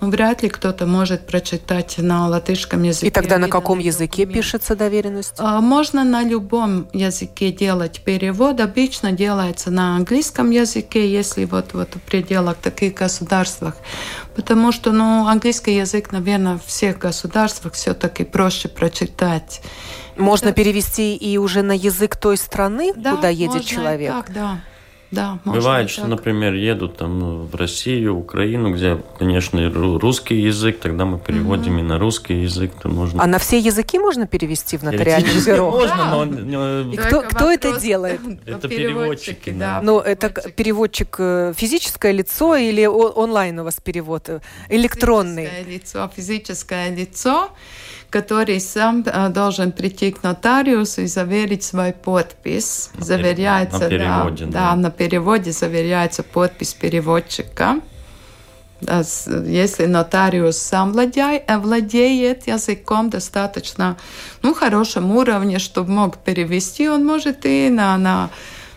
ну, 0.00 0.08
вряд 0.08 0.42
ли 0.44 0.48
кто-то 0.48 0.86
может 0.86 1.26
прочитать 1.26 1.98
на 1.98 2.28
латышском 2.28 2.84
языке. 2.84 3.08
И 3.08 3.10
тогда 3.10 3.38
на 3.38 3.48
каком 3.48 3.80
языке 3.80 4.22
документ. 4.22 4.34
пишется 4.34 4.76
доверенность? 4.76 5.34
А, 5.38 5.60
можно 5.60 6.04
на 6.04 6.22
любом 6.22 6.86
языке 6.92 7.50
делать 7.50 8.02
перевод. 8.04 8.60
Обычно 8.60 9.10
делается 9.10 9.72
на 9.72 9.96
английском 9.96 10.50
языке, 10.50 11.10
если 11.10 11.46
вот, 11.46 11.72
вот 11.72 11.96
в 11.96 12.00
пределах 12.02 12.58
таких 12.58 12.94
государствах. 12.94 13.74
Потому 14.36 14.70
что 14.70 14.92
ну, 14.92 15.26
английский 15.26 15.74
язык, 15.74 16.12
наверное, 16.12 16.58
в 16.58 16.66
всех 16.66 16.98
государствах 16.98 17.72
все-таки 17.72 18.22
проще 18.22 18.68
прочитать. 18.68 19.60
Можно 20.16 20.48
Это... 20.48 20.56
перевести 20.56 21.16
и 21.16 21.38
уже 21.38 21.62
на 21.62 21.72
язык 21.72 22.16
той 22.16 22.36
страны, 22.36 22.92
да, 22.96 23.16
куда 23.16 23.28
едет 23.28 23.64
человек? 23.64 24.12
Так, 24.12 24.32
да. 24.32 24.60
Да, 25.14 25.38
Бывает, 25.44 25.90
что, 25.90 26.06
например, 26.06 26.54
едут 26.54 26.96
там 26.96 27.18
ну, 27.20 27.42
в 27.44 27.54
Россию, 27.54 28.16
Украину, 28.16 28.74
где, 28.74 28.98
конечно, 29.18 29.70
русский 29.70 30.40
язык, 30.40 30.80
тогда 30.80 31.04
мы 31.04 31.18
переводим 31.18 31.76
mm-hmm. 31.76 31.80
и 31.80 31.82
на 31.82 31.98
русский 31.98 32.42
язык. 32.42 32.72
То 32.82 32.88
можно... 32.88 33.22
А 33.22 33.26
на 33.26 33.38
все 33.38 33.58
языки 33.58 33.98
можно 33.98 34.26
перевести 34.26 34.76
в 34.76 34.82
нотариальное 34.82 35.40
бюро? 35.46 35.70
Можно, 35.70 36.24
но... 36.24 36.92
И 36.92 36.96
кто, 36.96 37.22
кто 37.22 37.50
это 37.50 37.78
делает? 37.80 38.20
Это 38.46 38.68
переводчики, 38.68 39.50
да. 39.50 39.80
Ну, 39.82 40.00
это 40.00 40.30
переводчик 40.30 41.16
э, 41.18 41.52
физическое 41.56 42.12
лицо 42.12 42.56
или 42.56 42.84
онлайн 42.86 43.60
у 43.60 43.64
вас 43.64 43.80
перевод? 43.80 44.28
Э, 44.28 44.40
электронный? 44.68 45.46
Физическое 45.46 45.72
лицо, 45.72 46.10
физическое 46.16 46.90
лицо 46.90 47.50
который 48.14 48.60
сам 48.60 49.02
э, 49.04 49.28
должен 49.28 49.72
прийти 49.72 50.12
к 50.12 50.22
нотариусу 50.22 51.02
и 51.02 51.06
заверить 51.06 51.64
свой 51.64 51.92
подпись. 51.92 52.90
На 52.94 53.04
заверяется, 53.04 53.78
на 53.80 53.88
переводе, 53.88 54.44
да, 54.44 54.50
да. 54.52 54.70
да, 54.70 54.76
на 54.76 54.90
переводе 54.92 55.50
заверяется 55.50 56.22
подпись 56.22 56.74
переводчика. 56.74 57.80
Если 59.46 59.86
нотариус 59.86 60.58
сам 60.58 60.92
владеет, 60.92 61.42
э, 61.48 61.58
владеет 61.58 62.46
языком 62.46 63.10
достаточно 63.10 63.96
ну, 64.42 64.54
хорошем 64.54 65.10
уровне, 65.10 65.58
чтобы 65.58 65.90
мог 65.90 66.18
перевести, 66.18 66.88
он 66.88 67.04
может 67.04 67.44
и 67.44 67.68
на, 67.68 67.98
на 67.98 68.30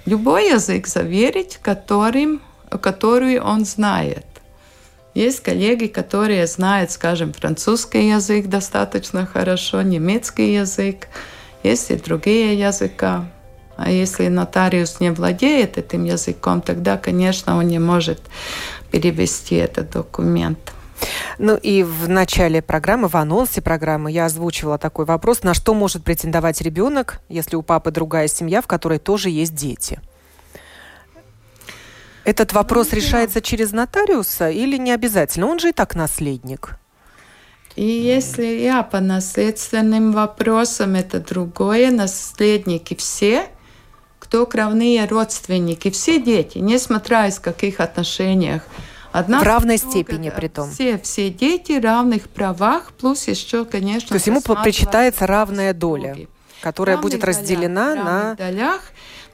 любой 0.06 0.50
язык 0.50 0.88
заверить, 0.88 1.60
которым, 1.62 2.42
который 2.82 3.40
он 3.40 3.66
знает. 3.66 4.26
Есть 5.18 5.40
коллеги, 5.40 5.88
которые 5.88 6.46
знают, 6.46 6.92
скажем, 6.92 7.34
французский 7.34 8.08
язык 8.08 8.46
достаточно 8.46 9.26
хорошо, 9.26 9.82
немецкий 9.82 10.54
язык, 10.54 11.08
есть 11.64 11.90
и 11.90 11.96
другие 11.96 12.54
языка. 12.60 13.26
А 13.78 13.90
если 13.90 14.28
нотариус 14.28 15.00
не 15.00 15.10
владеет 15.10 15.80
этим 15.80 16.04
языком, 16.04 16.62
тогда, 16.62 16.98
конечно, 16.98 17.58
он 17.58 17.68
не 17.68 17.80
может 17.80 18.22
перевести 18.92 19.56
этот 19.56 19.90
документ. 19.90 20.60
Ну 21.40 21.56
и 21.56 21.82
в 21.82 22.08
начале 22.08 22.62
программы, 22.62 23.08
в 23.08 23.16
анонсе 23.16 23.64
программы 23.64 24.12
я 24.12 24.26
озвучивала 24.26 24.78
такой 24.78 25.06
вопрос, 25.06 25.42
на 25.42 25.56
что 25.56 25.74
может 25.74 26.04
претендовать 26.04 26.62
ребенок, 26.62 27.22
если 27.28 27.56
у 27.56 27.64
папы 27.64 27.90
другая 27.90 28.28
семья, 28.28 28.62
в 28.62 28.68
которой 28.68 29.00
тоже 29.00 29.32
есть 29.32 29.56
дети. 29.56 30.00
Этот 32.28 32.52
вопрос 32.52 32.90
ну, 32.92 32.98
решается 32.98 33.40
через 33.40 33.72
нотариуса 33.72 34.50
или 34.50 34.76
не 34.76 34.92
обязательно? 34.92 35.48
Он 35.48 35.60
же 35.60 35.70
и 35.70 35.72
так 35.72 35.96
наследник. 35.96 36.78
И 37.78 37.86
если 37.86 38.44
я 38.44 38.84
по 38.84 39.00
наследственным 39.00 40.12
вопросам, 40.12 40.96
это 40.96 41.22
другое. 41.22 41.90
Наследники 41.90 42.96
все, 42.96 43.46
кто 44.20 44.46
кровные 44.46 45.06
родственники, 45.06 45.90
все 45.90 46.22
дети, 46.22 46.58
несмотря 46.58 47.28
из 47.28 47.40
каких 47.40 47.80
отношениях. 47.80 48.64
Одна 49.14 49.40
в 49.40 49.44
равной 49.44 49.78
степени 49.78 50.30
при 50.30 50.50
том. 50.50 50.70
Все, 50.70 50.98
все 50.98 51.30
дети 51.30 51.80
в 51.80 51.82
равных 51.82 52.28
правах, 52.28 52.92
плюс 52.92 53.26
еще, 53.30 53.64
конечно... 53.64 54.10
То 54.10 54.16
есть 54.16 54.28
ему 54.28 54.42
причитается 54.42 55.28
равная 55.28 55.74
доля, 55.74 56.28
которая 56.62 56.98
будет 56.98 57.24
разделена 57.24 57.96
на... 57.96 58.36
долях 58.36 58.82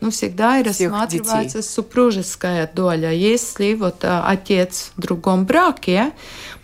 ну, 0.03 0.12
всегда 0.12 0.59
и 0.59 0.63
рассматривается 0.63 1.59
детей. 1.59 1.62
супружеская 1.62 2.69
доля. 2.73 3.13
Если 3.13 3.73
вот 3.73 4.03
а, 4.03 4.25
отец 4.27 4.91
в 4.97 5.01
другом 5.01 5.45
браке, 5.45 6.12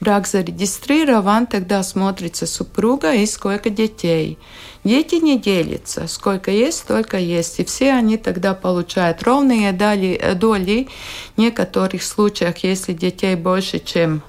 брак 0.02 0.28
зарегистрирован, 0.28 1.48
тогда 1.48 1.82
смотрится 1.84 2.46
супруга 2.46 3.14
и 3.14 3.26
сколько 3.26 3.70
детей. 3.70 4.38
Дети 4.84 5.16
не 5.16 5.40
делятся. 5.40 6.08
Сколько 6.08 6.52
есть, 6.52 6.80
столько 6.80 7.18
есть. 7.18 7.62
И 7.62 7.64
все 7.64 7.94
они 7.94 8.18
тогда 8.18 8.54
получают 8.54 9.24
ровные 9.24 9.72
доли. 9.72 10.20
доли. 10.36 10.90
В 11.36 11.40
некоторых 11.40 12.04
случаях, 12.04 12.58
если 12.58 12.92
детей 12.92 13.36
больше, 13.36 13.80
чем 13.80 14.22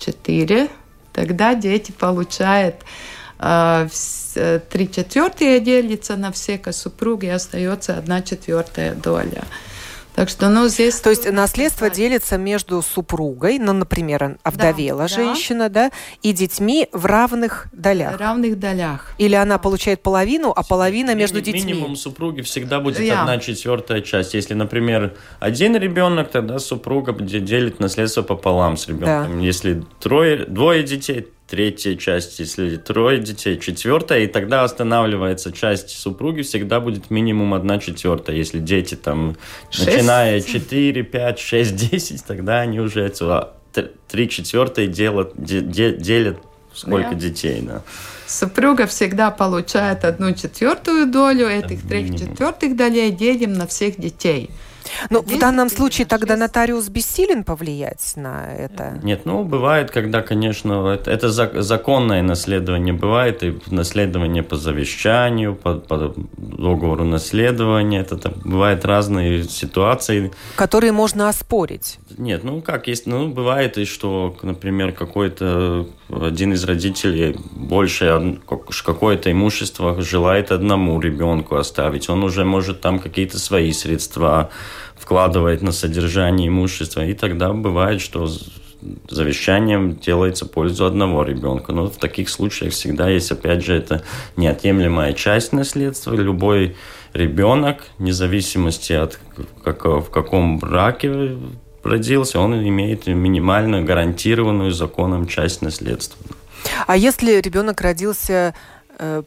четыре, 0.00 0.68
тогда 1.12 1.54
дети 1.54 1.92
получают 1.92 2.74
Э, 2.82 3.17
три 3.38 4.90
четвертые 4.90 5.60
делится 5.60 6.16
на 6.16 6.32
все 6.32 6.60
супруги, 6.72 7.26
и 7.26 7.30
остается 7.30 7.96
одна 7.96 8.22
четвертая 8.22 8.94
доля. 8.94 9.44
Так 10.14 10.28
что, 10.30 10.48
ну, 10.48 10.66
здесь... 10.66 10.98
То 10.98 11.10
есть 11.10 11.30
наследство 11.30 11.88
делится 11.90 12.38
между 12.38 12.82
супругой, 12.82 13.60
ну, 13.60 13.72
например, 13.72 14.36
овдовела 14.42 15.02
да, 15.02 15.06
женщина, 15.08 15.68
да. 15.68 15.90
да, 15.90 15.96
и 16.22 16.32
детьми 16.32 16.88
в 16.90 17.06
равных 17.06 17.68
долях. 17.72 18.16
В 18.16 18.20
равных 18.20 18.58
долях. 18.58 19.14
Или 19.18 19.36
она 19.36 19.58
получает 19.58 20.02
половину, 20.02 20.50
а 20.50 20.64
половина 20.64 21.14
между 21.14 21.40
детьми. 21.40 21.72
Минимум 21.72 21.94
супруги 21.94 22.40
всегда 22.40 22.80
будет 22.80 22.98
yeah. 22.98 23.20
одна 23.20 23.38
четвертая 23.38 24.00
часть. 24.00 24.34
Если, 24.34 24.54
например, 24.54 25.14
один 25.38 25.76
ребенок, 25.76 26.32
тогда 26.32 26.58
супруга 26.58 27.12
делит 27.12 27.78
наследство 27.78 28.22
пополам 28.22 28.76
с 28.76 28.88
ребенком. 28.88 29.38
Да. 29.38 29.44
Если 29.44 29.84
трое, 30.00 30.46
двое 30.46 30.82
детей, 30.82 31.28
третья 31.48 31.96
часть, 31.96 32.38
если 32.38 32.76
трое 32.76 33.18
детей, 33.20 33.58
четвертая, 33.58 34.20
и 34.20 34.26
тогда 34.26 34.64
останавливается 34.64 35.50
часть 35.50 35.90
супруги, 35.90 36.42
всегда 36.42 36.78
будет 36.78 37.10
минимум 37.10 37.54
одна 37.54 37.78
четвертая. 37.78 38.36
Если 38.36 38.58
дети 38.58 38.94
там, 38.94 39.36
6? 39.70 39.86
начиная 39.86 40.40
4, 40.40 41.02
5, 41.02 41.38
6, 41.38 41.90
10, 41.90 42.24
тогда 42.24 42.60
они 42.60 42.80
уже 42.80 43.00
это, 43.00 43.54
три 44.08 44.28
четвертые 44.28 44.88
делят, 44.88 45.32
делят 45.36 46.38
сколько 46.74 47.10
yeah. 47.10 47.18
детей. 47.18 47.60
Да. 47.62 47.82
Супруга 48.26 48.86
всегда 48.86 49.30
получает 49.30 50.04
одну 50.04 50.34
четвертую 50.34 51.10
долю 51.10 51.48
этих 51.48 51.86
трех 51.86 52.16
четвертых 52.16 52.76
долей 52.76 53.10
делим 53.10 53.54
на 53.54 53.66
всех 53.66 53.98
детей. 53.98 54.50
Ну, 55.10 55.22
в 55.22 55.38
данном 55.38 55.68
случае 55.68 56.06
тогда 56.06 56.36
нотариус 56.36 56.88
бессилен 56.88 57.44
повлиять 57.44 58.12
на 58.16 58.46
это? 58.46 58.98
Нет, 59.02 59.22
ну, 59.24 59.44
бывает, 59.44 59.90
когда, 59.90 60.22
конечно, 60.22 60.88
это, 60.88 61.10
это 61.10 61.30
законное 61.30 62.22
наследование 62.22 62.94
бывает, 62.94 63.42
и 63.42 63.58
наследование 63.70 64.42
по 64.42 64.56
завещанию, 64.56 65.54
по, 65.54 65.74
по 65.74 66.14
договору 66.36 67.04
наследования, 67.04 68.00
это, 68.00 68.16
это 68.16 68.32
бывают 68.44 68.84
разные 68.84 69.44
ситуации. 69.44 70.32
Которые 70.56 70.92
можно 70.92 71.28
оспорить? 71.28 71.98
Нет, 72.16 72.44
ну, 72.44 72.60
как 72.60 72.88
есть, 72.88 73.06
ну, 73.06 73.28
бывает 73.28 73.78
и 73.78 73.84
что, 73.84 74.36
например, 74.42 74.92
какой-то 74.92 75.88
один 76.10 76.52
из 76.52 76.64
родителей 76.64 77.36
больше 77.52 78.38
какое-то 78.84 79.30
имущество 79.30 80.00
желает 80.00 80.50
одному 80.50 81.00
ребенку 81.00 81.56
оставить, 81.56 82.08
он 82.08 82.24
уже 82.24 82.44
может 82.44 82.80
там 82.80 82.98
какие-то 82.98 83.38
свои 83.38 83.72
средства 83.72 84.50
вкладывать 84.98 85.62
на 85.62 85.72
содержание 85.72 86.48
имущества, 86.48 87.04
и 87.04 87.14
тогда 87.14 87.52
бывает, 87.52 88.00
что 88.00 88.28
завещанием 89.08 89.96
делается 89.96 90.46
пользу 90.46 90.86
одного 90.86 91.24
ребенка. 91.24 91.72
Но 91.72 91.86
в 91.86 91.96
таких 91.96 92.28
случаях 92.28 92.72
всегда 92.72 93.08
есть, 93.08 93.30
опять 93.32 93.64
же, 93.64 93.74
это 93.74 94.02
неотъемлемая 94.36 95.12
часть 95.14 95.52
наследства. 95.52 96.14
Любой 96.14 96.76
ребенок, 97.12 97.84
вне 97.98 98.12
зависимости 98.12 98.92
от 98.92 99.18
как, 99.64 99.84
в 99.84 100.10
каком 100.10 100.58
браке 100.58 101.36
родился, 101.82 102.38
он 102.38 102.54
имеет 102.68 103.06
минимально 103.06 103.82
гарантированную 103.82 104.72
законом 104.72 105.26
часть 105.26 105.62
наследства. 105.62 106.18
А 106.86 106.96
если 106.96 107.40
ребенок 107.40 107.80
родился 107.80 108.54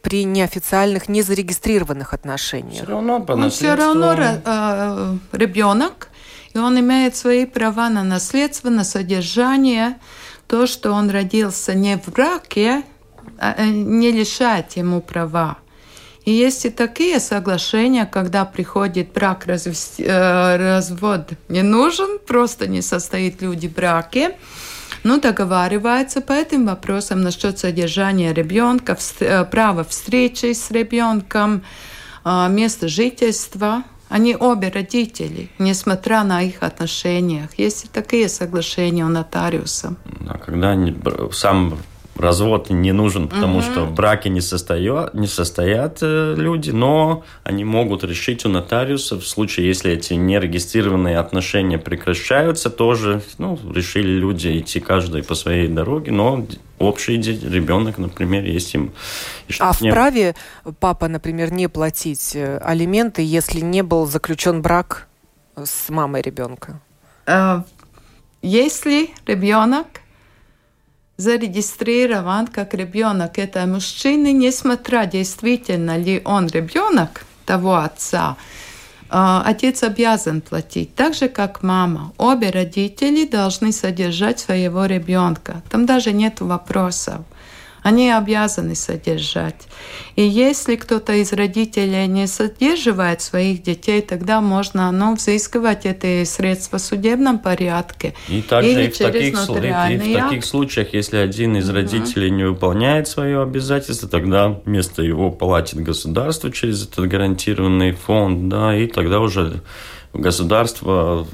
при 0.02 0.24
неофициальных, 0.24 1.08
незарегистрированных 1.08 2.14
отношениях? 2.14 2.84
Все 2.84 2.92
равно 2.92 3.20
по 3.20 3.36
наследству... 3.36 3.68
Он 3.68 3.70
все 3.70 3.84
равно 3.84 4.14
э, 4.44 5.16
ребенок, 5.32 6.08
и 6.54 6.58
он 6.58 6.78
имеет 6.78 7.16
свои 7.16 7.46
права 7.46 7.88
на 7.88 8.02
наследство, 8.02 8.70
на 8.70 8.84
содержание. 8.84 9.98
То, 10.46 10.66
что 10.66 10.92
он 10.92 11.10
родился 11.10 11.74
не 11.74 11.96
в 11.96 12.08
браке, 12.08 12.82
а, 13.38 13.54
э, 13.56 13.66
не 13.66 14.12
лишает 14.12 14.72
ему 14.72 15.00
права. 15.00 15.56
И 16.24 16.30
есть 16.30 16.64
и 16.64 16.70
такие 16.70 17.18
соглашения, 17.18 18.06
когда 18.06 18.44
приходит 18.44 19.12
брак, 19.12 19.46
развести, 19.46 20.04
э, 20.04 20.56
развод 20.56 21.30
не 21.48 21.62
нужен, 21.62 22.18
просто 22.18 22.68
не 22.68 22.82
состоит 22.82 23.42
люди 23.42 23.66
в 23.66 23.72
браке, 23.72 24.36
ну, 25.04 25.20
договаривается 25.20 26.20
по 26.20 26.32
этим 26.32 26.66
вопросам 26.66 27.22
насчет 27.22 27.58
содержания 27.58 28.32
ребенка, 28.32 28.96
э, 29.20 29.44
права 29.44 29.84
встречи 29.84 30.52
с 30.52 30.70
ребенком, 30.70 31.62
э, 32.24 32.48
место 32.48 32.88
жительства. 32.88 33.82
Они 34.08 34.36
обе 34.36 34.68
родители, 34.68 35.48
несмотря 35.58 36.22
на 36.22 36.42
их 36.42 36.62
отношениях. 36.62 37.50
Есть 37.56 37.86
и 37.86 37.88
такие 37.88 38.28
соглашения 38.28 39.06
у 39.06 39.08
нотариуса. 39.08 39.94
А 40.28 40.38
когда 40.38 40.76
сам 41.32 41.78
развод 42.16 42.70
не 42.70 42.92
нужен, 42.92 43.28
потому 43.28 43.58
угу. 43.58 43.62
что 43.62 43.84
в 43.84 43.94
браке 43.94 44.28
не, 44.28 44.40
состоят, 44.40 45.14
не 45.14 45.26
состоят 45.26 45.98
э, 46.02 46.34
люди, 46.36 46.70
но 46.70 47.24
они 47.42 47.64
могут 47.64 48.04
решить 48.04 48.44
у 48.44 48.48
нотариуса 48.48 49.18
в 49.18 49.26
случае, 49.26 49.68
если 49.68 49.92
эти 49.92 50.14
нерегистрированные 50.14 51.18
отношения 51.18 51.78
прекращаются, 51.78 52.70
тоже 52.70 53.22
ну, 53.38 53.58
решили 53.74 54.10
люди 54.10 54.58
идти 54.58 54.80
каждый 54.80 55.22
по 55.22 55.34
своей 55.34 55.68
дороге, 55.68 56.12
но 56.12 56.46
общий 56.78 57.16
ребенок, 57.16 57.98
например, 57.98 58.44
есть 58.44 58.74
им. 58.74 58.92
А 59.58 59.72
вправе 59.72 60.34
папа, 60.80 61.08
например, 61.08 61.52
не 61.52 61.68
платить 61.68 62.32
э, 62.34 62.58
алименты, 62.58 63.22
если 63.22 63.60
не 63.60 63.82
был 63.82 64.06
заключен 64.06 64.62
брак 64.62 65.08
с 65.56 65.88
мамой 65.88 66.22
ребенка? 66.22 66.80
Если 68.42 69.10
ребенок 69.26 69.86
зарегистрирован 71.16 72.46
как 72.46 72.74
ребенок 72.74 73.38
этого 73.38 73.66
мужчины, 73.66 74.32
несмотря 74.32 75.06
действительно 75.06 75.96
ли 75.96 76.22
он 76.24 76.46
ребенок 76.48 77.24
того 77.44 77.76
отца, 77.76 78.36
а, 79.14 79.42
отец 79.44 79.82
обязан 79.82 80.40
платить, 80.40 80.94
так 80.94 81.14
же 81.14 81.28
как 81.28 81.62
мама. 81.62 82.12
Обе 82.16 82.50
родители 82.50 83.26
должны 83.26 83.72
содержать 83.72 84.40
своего 84.40 84.86
ребенка. 84.86 85.62
Там 85.68 85.84
даже 85.84 86.12
нет 86.12 86.40
вопросов. 86.40 87.20
Они 87.82 88.10
обязаны 88.10 88.74
содержать. 88.74 89.68
И 90.14 90.22
если 90.22 90.76
кто-то 90.76 91.12
из 91.14 91.32
родителей 91.32 92.06
не 92.06 92.26
содерживает 92.26 93.22
своих 93.22 93.62
детей, 93.62 94.02
тогда 94.02 94.40
можно 94.40 94.90
ну, 94.92 95.14
взыскивать 95.14 95.86
эти 95.86 96.24
средства 96.24 96.78
в 96.78 96.82
судебном 96.82 97.38
порядке. 97.38 98.14
И 98.28 98.42
также 98.42 98.70
или 98.70 98.84
и 98.84 98.90
в, 98.90 98.98
таких, 98.98 99.34
и 99.34 100.14
в 100.14 100.14
таких 100.14 100.44
случаях, 100.44 100.94
если 100.94 101.16
один 101.16 101.56
из 101.56 101.68
родителей 101.68 102.30
не 102.30 102.44
выполняет 102.44 103.08
свое 103.08 103.42
обязательство, 103.42 104.08
тогда 104.08 104.60
вместо 104.64 105.02
его 105.02 105.30
платит 105.30 105.80
государство 105.80 106.52
через 106.52 106.86
этот 106.86 107.08
гарантированный 107.08 107.92
фонд, 107.92 108.48
да, 108.48 108.76
и 108.76 108.86
тогда 108.86 109.20
уже 109.20 109.62
государство 110.12 111.26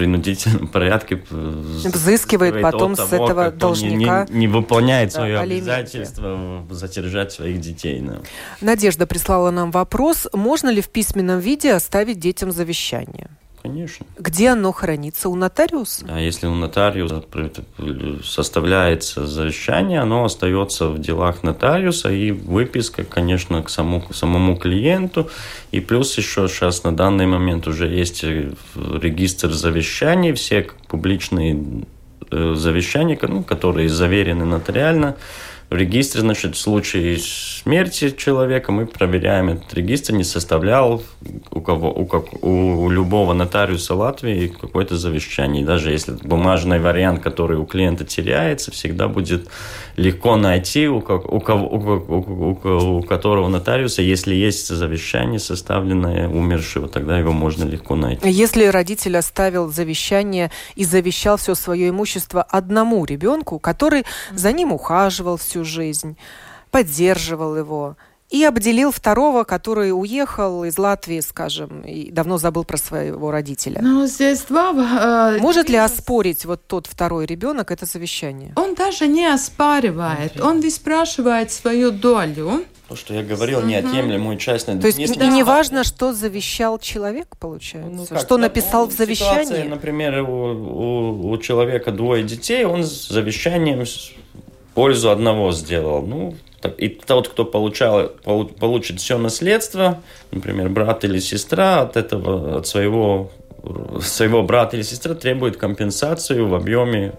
принудительном 0.00 0.66
порядке 0.72 1.22
взыскивает 1.30 2.62
потом 2.62 2.94
того, 2.94 3.08
с 3.08 3.12
этого 3.12 3.50
должника. 3.50 4.26
Не, 4.30 4.32
не, 4.32 4.38
не 4.38 4.48
выполняет 4.48 5.10
да, 5.10 5.16
свое 5.16 5.38
обязательство 5.38 6.64
задержать 6.70 7.32
своих 7.32 7.60
детей. 7.60 8.00
Да. 8.00 8.20
Надежда 8.62 9.06
прислала 9.06 9.50
нам 9.50 9.70
вопрос, 9.70 10.26
можно 10.32 10.70
ли 10.70 10.80
в 10.80 10.88
письменном 10.88 11.38
виде 11.38 11.74
оставить 11.74 12.18
детям 12.18 12.50
завещание? 12.50 13.28
Конечно. 13.62 14.06
Где 14.18 14.48
оно 14.50 14.72
хранится? 14.72 15.28
У 15.28 15.34
нотариуса? 15.34 16.06
А 16.08 16.18
если 16.18 16.46
у 16.46 16.54
нотариуса 16.54 17.22
составляется 18.24 19.26
завещание, 19.26 20.00
оно 20.00 20.24
остается 20.24 20.88
в 20.88 20.98
делах 20.98 21.42
нотариуса 21.42 22.10
и 22.10 22.30
выписка, 22.30 23.04
конечно, 23.04 23.62
к 23.62 23.68
самому, 23.68 24.00
к 24.00 24.14
самому 24.14 24.56
клиенту. 24.56 25.28
И 25.72 25.80
плюс 25.80 26.16
еще 26.16 26.48
сейчас 26.48 26.84
на 26.84 26.96
данный 26.96 27.26
момент 27.26 27.66
уже 27.66 27.86
есть 27.86 28.24
регистр 28.24 29.52
завещаний, 29.52 30.32
все 30.32 30.66
публичные 30.88 31.84
э, 32.30 32.54
завещания, 32.56 33.18
ну, 33.22 33.42
которые 33.42 33.90
заверены 33.90 34.46
нотариально, 34.46 35.16
в 35.70 35.76
регистре, 35.76 36.20
значит, 36.20 36.56
в 36.56 36.58
случае 36.58 37.16
смерти 37.18 38.10
человека 38.10 38.72
мы 38.72 38.86
проверяем 38.86 39.50
этот 39.50 39.72
регистр, 39.72 40.12
не 40.12 40.24
составлял 40.24 41.00
у, 41.52 41.60
кого, 41.60 41.92
у, 41.92 42.06
как, 42.06 42.42
у 42.42 42.90
любого 42.90 43.34
нотариуса 43.34 43.94
Латвии 43.94 44.48
какое-то 44.48 44.96
завещание. 44.96 45.64
даже 45.64 45.92
если 45.92 46.12
бумажный 46.12 46.80
вариант, 46.80 47.22
который 47.22 47.56
у 47.56 47.66
клиента 47.66 48.04
теряется, 48.04 48.72
всегда 48.72 49.06
будет 49.06 49.48
легко 49.96 50.36
найти, 50.36 50.88
у, 50.88 50.98
у, 50.98 51.00
кого, 51.40 51.68
у, 51.68 52.58
у, 52.68 52.98
у 52.98 53.02
которого 53.02 53.48
нотариуса, 53.48 54.02
если 54.02 54.34
есть 54.34 54.68
завещание, 54.68 55.38
составленное 55.38 56.28
умершего, 56.28 56.88
тогда 56.88 57.18
его 57.18 57.32
можно 57.32 57.64
легко 57.64 57.96
найти. 57.96 58.28
Если 58.28 58.66
родитель 58.66 59.16
оставил 59.16 59.70
завещание 59.70 60.50
и 60.74 60.84
завещал 60.84 61.36
все 61.36 61.54
свое 61.54 61.88
имущество 61.88 62.42
одному 62.42 63.04
ребенку, 63.04 63.58
который 63.58 64.04
за 64.32 64.52
ним 64.52 64.72
ухаживал 64.72 65.36
всю 65.36 65.64
жизнь, 65.64 66.16
поддерживал 66.70 67.56
его 67.56 67.96
и 68.30 68.44
обделил 68.44 68.92
второго, 68.92 69.42
который 69.44 69.90
уехал 69.92 70.64
из 70.64 70.78
Латвии, 70.78 71.20
скажем, 71.20 71.80
и 71.82 72.10
давно 72.10 72.38
забыл 72.38 72.64
про 72.64 72.76
своего 72.76 73.30
родителя. 73.30 73.80
Ну, 73.82 74.06
здесь 74.06 74.42
два... 74.42 75.36
Э, 75.36 75.40
Может 75.40 75.68
ли 75.68 75.76
оспорить 75.76 76.44
вот 76.44 76.66
тот 76.66 76.86
второй 76.86 77.26
ребенок 77.26 77.72
это 77.72 77.86
завещание? 77.86 78.52
Он 78.56 78.74
даже 78.74 79.08
не 79.08 79.26
оспаривает, 79.26 80.40
он 80.40 80.60
не 80.60 80.70
спрашивает 80.70 81.50
свою 81.50 81.90
долю. 81.90 82.64
То, 82.88 82.96
что 82.96 83.14
я 83.14 83.22
говорил, 83.22 83.62
неотъемлемую 83.62 84.36
часть. 84.36 84.66
То 84.66 84.86
есть 84.86 84.98
не, 84.98 85.28
не 85.28 85.42
важно, 85.42 85.84
что 85.84 86.12
завещал 86.12 86.78
человек, 86.78 87.36
получается? 87.36 87.90
Ну, 87.90 88.06
как, 88.06 88.20
что 88.20 88.36
написал 88.36 88.86
в 88.86 88.92
завещании? 88.92 89.44
Ситуация, 89.44 89.68
например, 89.68 90.22
у, 90.22 90.26
у, 90.26 91.30
у 91.30 91.38
человека 91.38 91.92
двое 91.92 92.24
детей, 92.24 92.64
он 92.64 92.84
с 92.84 93.08
завещанием 93.08 93.84
пользу 94.74 95.10
одного 95.10 95.52
сделал. 95.52 96.02
Ну, 96.02 96.34
и 96.68 96.88
тот, 96.88 97.28
кто 97.28 97.44
получал, 97.44 98.08
получит 98.58 99.00
все 99.00 99.18
наследство, 99.18 100.02
например, 100.30 100.68
брат 100.68 101.04
или 101.04 101.18
сестра, 101.18 101.80
от 101.80 101.96
этого, 101.96 102.58
от 102.58 102.66
своего, 102.66 103.30
своего 104.02 104.42
брата 104.42 104.76
или 104.76 104.82
сестры 104.82 105.14
требует 105.14 105.56
компенсацию 105.56 106.46
в 106.46 106.54
объеме 106.54 107.12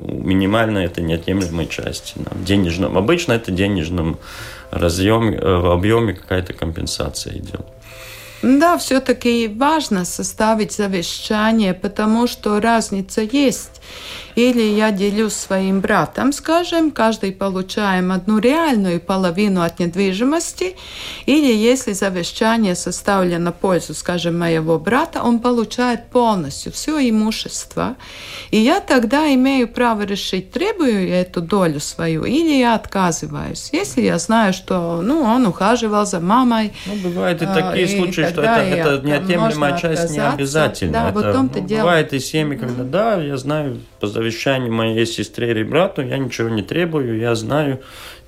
минимально 0.00 0.78
это 0.78 1.00
неотъемлемой 1.00 1.66
части. 1.66 2.14
Да, 2.16 2.32
денежном, 2.34 2.96
обычно 2.98 3.32
это 3.32 3.50
денежном 3.50 4.18
разъеме, 4.70 5.36
э, 5.36 5.56
в 5.56 5.70
объеме 5.70 6.14
какая-то 6.14 6.52
компенсация 6.52 7.36
идет. 7.36 7.62
Да, 8.44 8.76
все-таки 8.76 9.48
важно 9.48 10.04
составить 10.04 10.72
завещание, 10.72 11.72
потому 11.72 12.26
что 12.26 12.60
разница 12.60 13.22
есть. 13.22 13.80
Или 14.34 14.62
я 14.62 14.90
делюсь 14.90 15.34
своим 15.34 15.80
братом, 15.80 16.32
скажем, 16.32 16.90
каждый 16.90 17.32
получаем 17.32 18.10
одну 18.10 18.38
реальную 18.38 19.00
половину 19.00 19.62
от 19.62 19.78
недвижимости, 19.78 20.76
или 21.24 21.52
если 21.54 21.92
завещание 21.92 22.74
составлено 22.74 23.52
в 23.52 23.54
пользу, 23.54 23.94
скажем, 23.94 24.38
моего 24.38 24.78
брата, 24.78 25.22
он 25.22 25.38
получает 25.38 26.10
полностью 26.10 26.72
все 26.72 26.98
имущество. 27.08 27.94
И 28.50 28.58
я 28.58 28.80
тогда 28.80 29.32
имею 29.34 29.68
право 29.68 30.02
решить, 30.02 30.50
требую 30.50 31.06
я 31.08 31.20
эту 31.20 31.40
долю 31.40 31.78
свою 31.78 32.24
или 32.24 32.58
я 32.58 32.74
отказываюсь. 32.74 33.70
Если 33.72 34.02
я 34.02 34.18
знаю, 34.18 34.52
что 34.52 35.00
ну, 35.00 35.22
он 35.22 35.46
ухаживал 35.46 36.06
за 36.06 36.18
мамой. 36.18 36.72
Ну, 36.86 36.94
бывают 36.96 37.40
и 37.40 37.46
такие 37.46 37.84
и 37.84 37.96
случаи, 37.96 38.33
что 38.42 38.42
это, 38.42 38.94
это 38.94 39.06
неотъемлемая 39.06 39.78
часть 39.78 40.10
не 40.10 40.18
обязательно. 40.18 40.92
Да, 40.92 41.08
это, 41.10 41.18
вот 41.18 41.52
ну, 41.54 41.62
бывает 41.62 42.12
и 42.12 42.20
семьи, 42.20 42.56
когда 42.56 42.84
да, 42.84 43.20
я 43.20 43.36
знаю 43.36 43.80
по 44.00 44.06
завещанию 44.06 44.72
моей 44.72 45.06
сестре 45.06 45.50
или 45.50 45.62
брату, 45.62 46.02
я 46.02 46.18
ничего 46.18 46.48
не 46.48 46.62
требую, 46.62 47.18
я 47.18 47.34
знаю. 47.34 47.80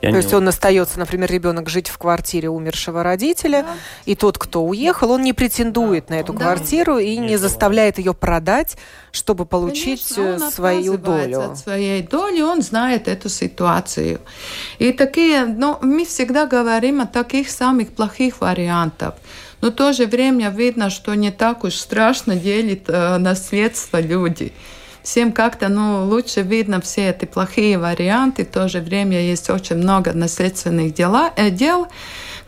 Я 0.02 0.10
То 0.10 0.16
не... 0.16 0.22
есть 0.22 0.34
он 0.34 0.46
остается, 0.46 0.98
например, 0.98 1.30
ребенок 1.30 1.70
жить 1.70 1.88
в 1.88 1.96
квартире 1.96 2.50
умершего 2.50 3.02
родителя, 3.02 3.62
да. 3.62 3.74
и 4.04 4.14
тот, 4.14 4.36
кто 4.36 4.62
уехал, 4.62 5.10
он 5.10 5.22
не 5.22 5.32
претендует 5.32 6.06
да. 6.08 6.14
на 6.14 6.20
эту 6.20 6.32
да. 6.34 6.40
квартиру 6.40 6.98
и 6.98 7.16
не, 7.16 7.28
не 7.28 7.36
заставляет 7.38 7.98
ее 7.98 8.12
продать, 8.12 8.76
чтобы 9.10 9.46
получить 9.46 10.06
Конечно, 10.14 10.50
свою 10.50 10.98
долю. 10.98 11.52
От 11.52 11.58
своей 11.58 12.02
доли 12.02 12.42
он 12.42 12.60
знает 12.60 13.08
эту 13.08 13.30
ситуацию. 13.30 14.20
И 14.78 14.92
такие, 14.92 15.46
ну, 15.46 15.78
мы 15.80 16.04
всегда 16.04 16.46
говорим 16.46 17.00
о 17.00 17.06
таких 17.06 17.48
самых 17.48 17.88
плохих 17.92 18.40
вариантах. 18.40 19.14
Но 19.60 19.68
в 19.68 19.72
то 19.72 19.92
же 19.92 20.06
время 20.06 20.50
видно, 20.50 20.90
что 20.90 21.14
не 21.14 21.30
так 21.30 21.64
уж 21.64 21.74
страшно 21.74 22.36
делить 22.36 22.84
э, 22.88 23.18
наследство 23.18 24.00
люди 24.00 24.52
всем 25.06 25.30
как-то 25.32 25.68
ну, 25.68 26.04
лучше 26.04 26.42
видно 26.42 26.80
все 26.80 27.10
эти 27.10 27.26
плохие 27.26 27.78
варианты. 27.78 28.44
В 28.44 28.50
то 28.50 28.68
же 28.68 28.80
время 28.80 29.20
есть 29.20 29.48
очень 29.48 29.76
много 29.76 30.12
наследственных 30.12 30.92
дела, 30.92 31.32
э, 31.36 31.50
дел, 31.50 31.86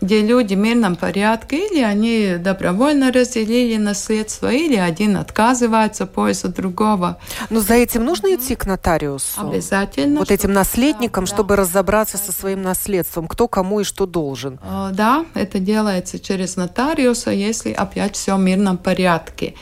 где 0.01 0.23
люди 0.23 0.55
в 0.55 0.59
мирном 0.59 0.97
порядке 0.97 1.67
или 1.67 1.83
они 1.83 2.37
добровольно 2.39 3.13
разделили 3.13 3.77
наследство, 3.77 4.53
или 4.53 4.77
один 4.77 5.17
отказывается 5.17 6.07
в 6.07 6.11
пользу 6.11 6.49
другого. 6.49 7.19
Но 7.51 7.61
за 7.61 7.75
этим 7.75 8.05
нужно 8.05 8.35
идти 8.35 8.55
к 8.55 8.67
нотариусу? 8.67 9.41
Обязательно. 9.41 10.21
Вот 10.21 10.31
этим 10.31 10.53
наследникам, 10.53 11.25
да, 11.25 11.35
чтобы 11.35 11.57
да, 11.57 11.63
разобраться 11.63 12.19
да. 12.19 12.25
со 12.25 12.33
своим 12.33 12.63
наследством, 12.63 13.27
кто 13.27 13.49
кому 13.49 13.81
и 13.81 13.85
что 13.85 14.07
должен? 14.07 14.61
Э, 14.63 14.91
да, 14.93 15.25
это 15.35 15.59
делается 15.59 16.19
через 16.19 16.57
нотариуса, 16.57 17.31
если 17.31 17.73
опять 17.73 18.17
все 18.17 18.37
в 18.37 18.41
мирном 18.41 18.79
порядке. 18.79 19.55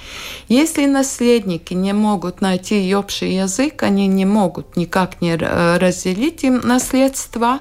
Если 0.49 0.87
наследники 0.87 1.75
не 1.75 1.93
могут 1.93 2.41
найти 2.41 2.95
общий 2.95 3.35
язык, 3.35 3.83
они 3.83 4.07
не 4.07 4.25
могут 4.25 4.77
никак 4.77 5.21
не 5.21 5.37
э, 5.37 5.79
разделить 5.79 6.45
им 6.45 6.61
наследство, 6.63 7.61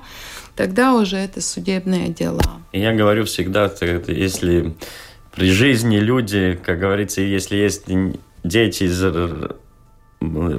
тогда 0.55 0.93
уже 0.95 1.17
это 1.17 1.41
судебные 1.41 2.09
дела. 2.09 2.41
Я 2.73 2.93
говорю 2.93 3.25
всегда, 3.25 3.71
если 4.07 4.75
при 5.35 5.51
жизни 5.51 5.97
люди, 5.97 6.59
как 6.63 6.79
говорится, 6.79 7.21
если 7.21 7.55
есть 7.55 7.83
дети 8.43 8.83
из 8.83 9.03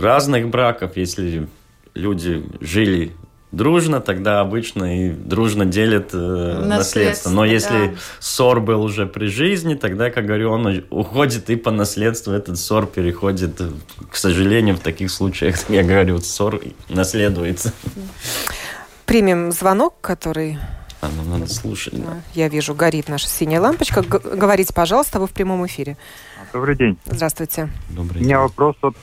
разных 0.02 0.48
браков, 0.48 0.96
если 0.96 1.48
люди 1.94 2.44
жили 2.60 3.12
дружно, 3.52 4.00
тогда 4.00 4.40
обычно 4.40 5.06
и 5.06 5.10
дружно 5.10 5.64
делят 5.64 6.10
э, 6.12 6.16
наследство. 6.16 6.66
наследство. 6.66 7.30
Но 7.30 7.44
если 7.44 7.86
да. 7.88 7.94
ссор 8.20 8.60
был 8.60 8.82
уже 8.82 9.06
при 9.06 9.26
жизни, 9.26 9.74
тогда, 9.74 10.10
как 10.10 10.26
говорю, 10.26 10.50
он 10.50 10.84
уходит 10.90 11.48
и 11.48 11.56
по 11.56 11.70
наследству 11.70 12.32
этот 12.32 12.58
ссор 12.58 12.86
переходит, 12.86 13.60
к 14.10 14.16
сожалению, 14.16 14.76
в 14.76 14.80
таких 14.80 15.10
случаях, 15.10 15.56
я 15.70 15.82
говорю, 15.82 16.18
ссор 16.18 16.60
наследуется. 16.88 17.72
Примем 19.06 19.52
звонок, 19.52 19.94
который... 20.00 20.58
А, 21.00 21.08
ну 21.16 21.30
надо 21.30 21.46
слушать. 21.48 21.94
Да. 21.94 22.20
Я 22.34 22.48
вижу, 22.48 22.74
горит 22.74 23.08
наша 23.08 23.28
синяя 23.28 23.60
лампочка. 23.60 24.02
Г 24.02 24.18
говорите, 24.18 24.74
пожалуйста, 24.74 25.20
вы 25.20 25.26
в 25.26 25.32
прямом 25.32 25.64
эфире. 25.66 25.96
Добрый 26.52 26.76
день. 26.76 26.98
Здравствуйте. 27.04 27.68
Добрый 27.90 28.14
день. 28.14 28.22
У 28.22 28.26
меня 28.26 28.40
вопрос, 28.40 28.76
вот, 28.82 28.96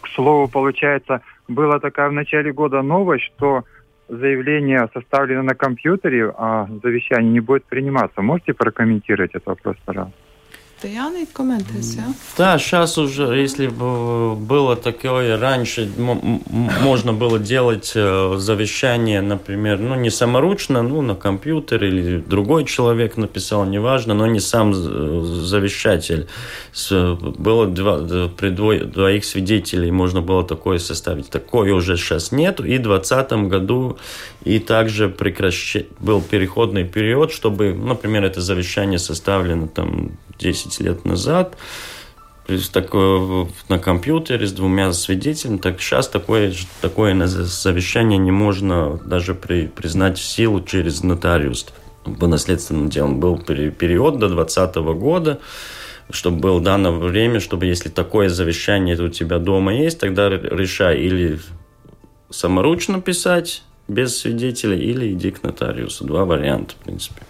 к 0.00 0.08
слову, 0.14 0.48
получается, 0.48 1.20
была 1.48 1.78
такая 1.78 2.08
в 2.08 2.12
начале 2.12 2.52
года 2.52 2.82
новость, 2.82 3.24
что 3.36 3.64
заявление 4.08 4.88
составлено 4.92 5.42
на 5.42 5.54
компьютере, 5.54 6.32
а 6.36 6.68
завещание 6.82 7.32
не 7.32 7.40
будет 7.40 7.64
приниматься. 7.64 8.22
Можете 8.22 8.54
прокомментировать 8.54 9.30
этот 9.34 9.46
вопрос, 9.46 9.76
пожалуйста? 9.84 10.16
Jānis 10.88 11.32
komentēs, 11.32 11.94
jā? 11.96 12.06
Да, 12.38 12.58
сейчас 12.58 12.98
уже, 12.98 13.24
если 13.36 13.66
бы 13.68 14.34
было 14.36 14.76
такое 14.76 15.38
раньше, 15.38 15.90
можно 15.96 17.12
было 17.12 17.38
делать 17.38 17.92
э, 17.94 18.34
завещание, 18.38 19.20
например, 19.20 19.78
ну, 19.78 19.94
не 19.94 20.10
саморучно, 20.10 20.82
ну, 20.82 21.02
на 21.02 21.14
компьютер 21.14 21.84
или 21.84 22.18
другой 22.18 22.64
человек 22.64 23.16
написал, 23.16 23.64
неважно, 23.64 24.14
но 24.14 24.26
не 24.26 24.40
сам 24.40 24.74
завещатель. 24.74 26.28
Было 26.90 27.66
два, 27.66 28.28
при 28.28 28.50
двоих 28.50 29.24
свидетелей 29.24 29.90
можно 29.90 30.20
было 30.20 30.44
такое 30.44 30.78
составить. 30.78 31.30
Такое 31.30 31.72
уже 31.72 31.96
сейчас 31.96 32.32
нет. 32.32 32.60
И 32.60 32.78
в 32.78 32.82
2020 32.82 33.32
году 33.48 33.98
и 34.44 34.58
также 34.58 35.08
прекращ... 35.08 35.76
был 35.98 36.20
переходный 36.20 36.84
период, 36.84 37.32
чтобы, 37.32 37.74
например, 37.74 38.24
это 38.24 38.40
завещание 38.40 38.98
составлено 38.98 39.66
там 39.66 40.12
10 40.38 40.80
лет 40.80 41.04
назад, 41.04 41.56
такое 42.72 43.48
на 43.68 43.78
компьютере 43.78 44.46
с 44.46 44.52
двумя 44.52 44.92
свидетелями, 44.92 45.58
так 45.58 45.80
сейчас 45.80 46.08
такое, 46.08 46.52
такое 46.80 47.26
завещание 47.26 48.18
не 48.18 48.30
можно 48.30 49.00
даже 49.04 49.34
при, 49.34 49.66
признать 49.66 50.18
в 50.18 50.24
силу 50.24 50.62
через 50.62 51.02
нотариус 51.02 51.66
по 52.20 52.26
наследственным 52.26 52.90
делам. 52.90 53.18
Был 53.18 53.38
период 53.38 54.18
до 54.18 54.28
2020 54.28 54.76
года, 54.98 55.40
чтобы 56.10 56.38
было 56.38 56.60
дано 56.60 56.92
время, 56.92 57.40
чтобы 57.40 57.66
если 57.66 57.88
такое 57.88 58.28
завещание 58.28 59.00
у 59.00 59.08
тебя 59.08 59.38
дома 59.38 59.74
есть, 59.74 59.98
тогда 59.98 60.28
решай 60.28 60.98
или 60.98 61.40
саморучно 62.30 63.00
писать 63.00 63.62
без 63.88 64.18
свидетеля 64.18 64.76
или 64.76 65.12
иди 65.12 65.30
к 65.30 65.42
нотариусу. 65.42 66.04
Два 66.04 66.24
варианта, 66.24 66.74
в 66.74 66.84
принципе. 66.84 67.22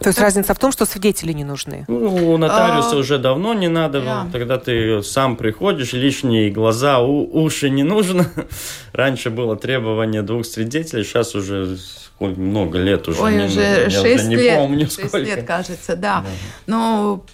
То 0.00 0.08
есть 0.08 0.18
разница 0.18 0.54
в 0.54 0.58
том, 0.58 0.72
что 0.72 0.86
свидетели 0.86 1.32
не 1.32 1.44
нужны? 1.44 1.84
Ну, 1.86 2.32
у 2.32 2.36
нотариуса 2.38 2.96
а, 2.96 2.98
уже 2.98 3.18
давно 3.18 3.52
не 3.52 3.68
надо. 3.68 4.00
Да. 4.00 4.26
Тогда 4.32 4.58
ты 4.58 5.02
сам 5.02 5.36
приходишь, 5.36 5.92
лишние 5.92 6.50
глаза, 6.50 7.00
у, 7.00 7.42
уши 7.42 7.68
не 7.68 7.82
нужно. 7.82 8.26
Раньше 8.92 9.28
было 9.30 9.56
требование 9.56 10.22
двух 10.22 10.46
свидетелей, 10.46 11.04
сейчас 11.04 11.34
уже 11.34 11.76
много 12.18 12.78
лет 12.78 13.08
уже. 13.08 13.20
Ой, 13.20 13.34
не 13.36 13.44
уже 13.44 13.90
шесть 13.90 14.28
лет. 14.28 14.58
помню, 14.58 14.86
6 14.86 15.08
сколько. 15.08 15.18
лет, 15.18 15.46
кажется, 15.46 15.96
да. 15.96 16.20
да. 16.20 16.24
Но 16.66 17.24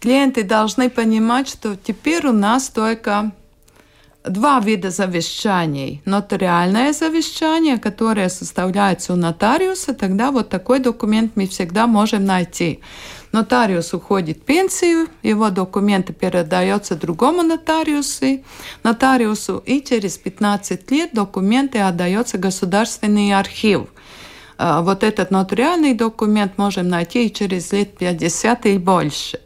клиенты 0.00 0.42
должны 0.42 0.90
понимать, 0.90 1.48
что 1.48 1.76
теперь 1.76 2.26
у 2.26 2.32
нас 2.32 2.68
только 2.68 3.32
два 4.28 4.60
вида 4.60 4.90
завещаний. 4.90 6.02
Нотариальное 6.04 6.92
завещание, 6.92 7.78
которое 7.78 8.28
составляется 8.28 9.12
у 9.12 9.16
нотариуса, 9.16 9.94
тогда 9.94 10.30
вот 10.30 10.48
такой 10.48 10.78
документ 10.78 11.32
мы 11.34 11.46
всегда 11.46 11.86
можем 11.86 12.24
найти. 12.24 12.80
Нотариус 13.32 13.92
уходит 13.92 14.38
в 14.38 14.42
пенсию, 14.42 15.08
его 15.22 15.50
документы 15.50 16.12
передаются 16.12 16.94
другому 16.94 17.42
нотариусу, 17.42 18.44
нотариусу, 18.82 19.62
и 19.66 19.82
через 19.82 20.16
15 20.16 20.90
лет 20.90 21.10
документы 21.12 21.78
отдаются 21.80 22.38
государственный 22.38 23.34
архив. 23.34 23.88
А, 24.58 24.80
вот 24.80 25.02
этот 25.02 25.30
нотариальный 25.30 25.94
документ 25.94 26.56
можем 26.56 26.88
найти 26.88 27.30
через 27.30 27.72
лет 27.72 27.98
50 27.98 28.66
и 28.66 28.78
больше. 28.78 29.40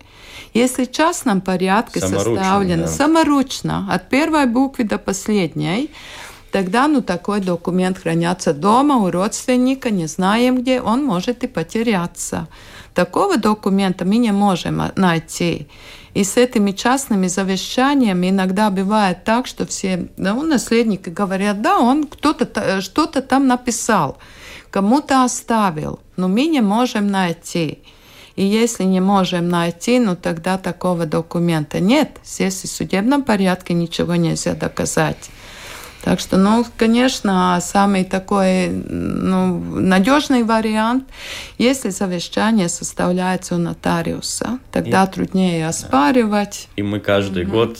Если 0.54 0.84
в 0.84 0.90
частном 0.90 1.40
порядке 1.40 2.00
саморучно, 2.00 2.36
составлено 2.36 2.82
да. 2.82 2.88
саморучно, 2.88 3.88
от 3.90 4.08
первой 4.08 4.46
буквы 4.46 4.84
до 4.84 4.98
последней, 4.98 5.90
тогда 6.50 6.88
ну, 6.88 7.02
такой 7.02 7.40
документ 7.40 7.98
хранится 7.98 8.52
дома 8.52 8.96
у 8.96 9.10
родственника, 9.10 9.90
не 9.90 10.06
знаем 10.06 10.60
где, 10.60 10.80
он 10.80 11.04
может 11.04 11.44
и 11.44 11.46
потеряться. 11.46 12.48
Такого 12.94 13.36
документа 13.36 14.04
мы 14.04 14.16
не 14.16 14.32
можем 14.32 14.82
найти. 14.96 15.68
И 16.14 16.24
с 16.24 16.36
этими 16.36 16.72
частными 16.72 17.28
завещаниями 17.28 18.30
иногда 18.30 18.70
бывает 18.70 19.22
так, 19.22 19.46
что 19.46 19.64
все 19.64 20.08
ну, 20.16 20.42
наследники 20.42 21.08
говорят, 21.08 21.62
да, 21.62 21.78
он 21.78 22.08
кто-то 22.08 22.80
что-то 22.80 23.22
там 23.22 23.46
написал, 23.46 24.18
кому-то 24.72 25.22
оставил, 25.22 26.00
но 26.16 26.26
мы 26.26 26.46
не 26.46 26.60
можем 26.60 27.06
найти. 27.06 27.78
И 28.40 28.42
если 28.42 28.84
не 28.84 29.00
можем 29.00 29.50
найти, 29.50 29.98
ну 29.98 30.16
тогда 30.16 30.56
такого 30.56 31.04
документа 31.04 31.78
нет. 31.78 32.08
Здесь 32.24 32.62
в 32.62 32.68
судебном 32.68 33.22
порядке 33.22 33.74
ничего 33.74 34.14
нельзя 34.14 34.54
доказать. 34.54 35.28
Так 36.02 36.20
что, 36.20 36.38
ну, 36.38 36.64
конечно, 36.78 37.58
самый 37.60 38.04
такой 38.04 38.68
ну, 38.68 39.58
надежный 39.58 40.44
вариант, 40.44 41.04
если 41.58 41.90
завещание 41.90 42.70
составляется 42.70 43.56
у 43.56 43.58
нотариуса, 43.58 44.58
тогда 44.72 45.04
и, 45.04 45.12
труднее 45.12 45.68
оспаривать. 45.68 46.68
И 46.76 46.82
мы 46.82 46.98
каждый 46.98 47.44
угу. 47.44 47.52
год 47.52 47.76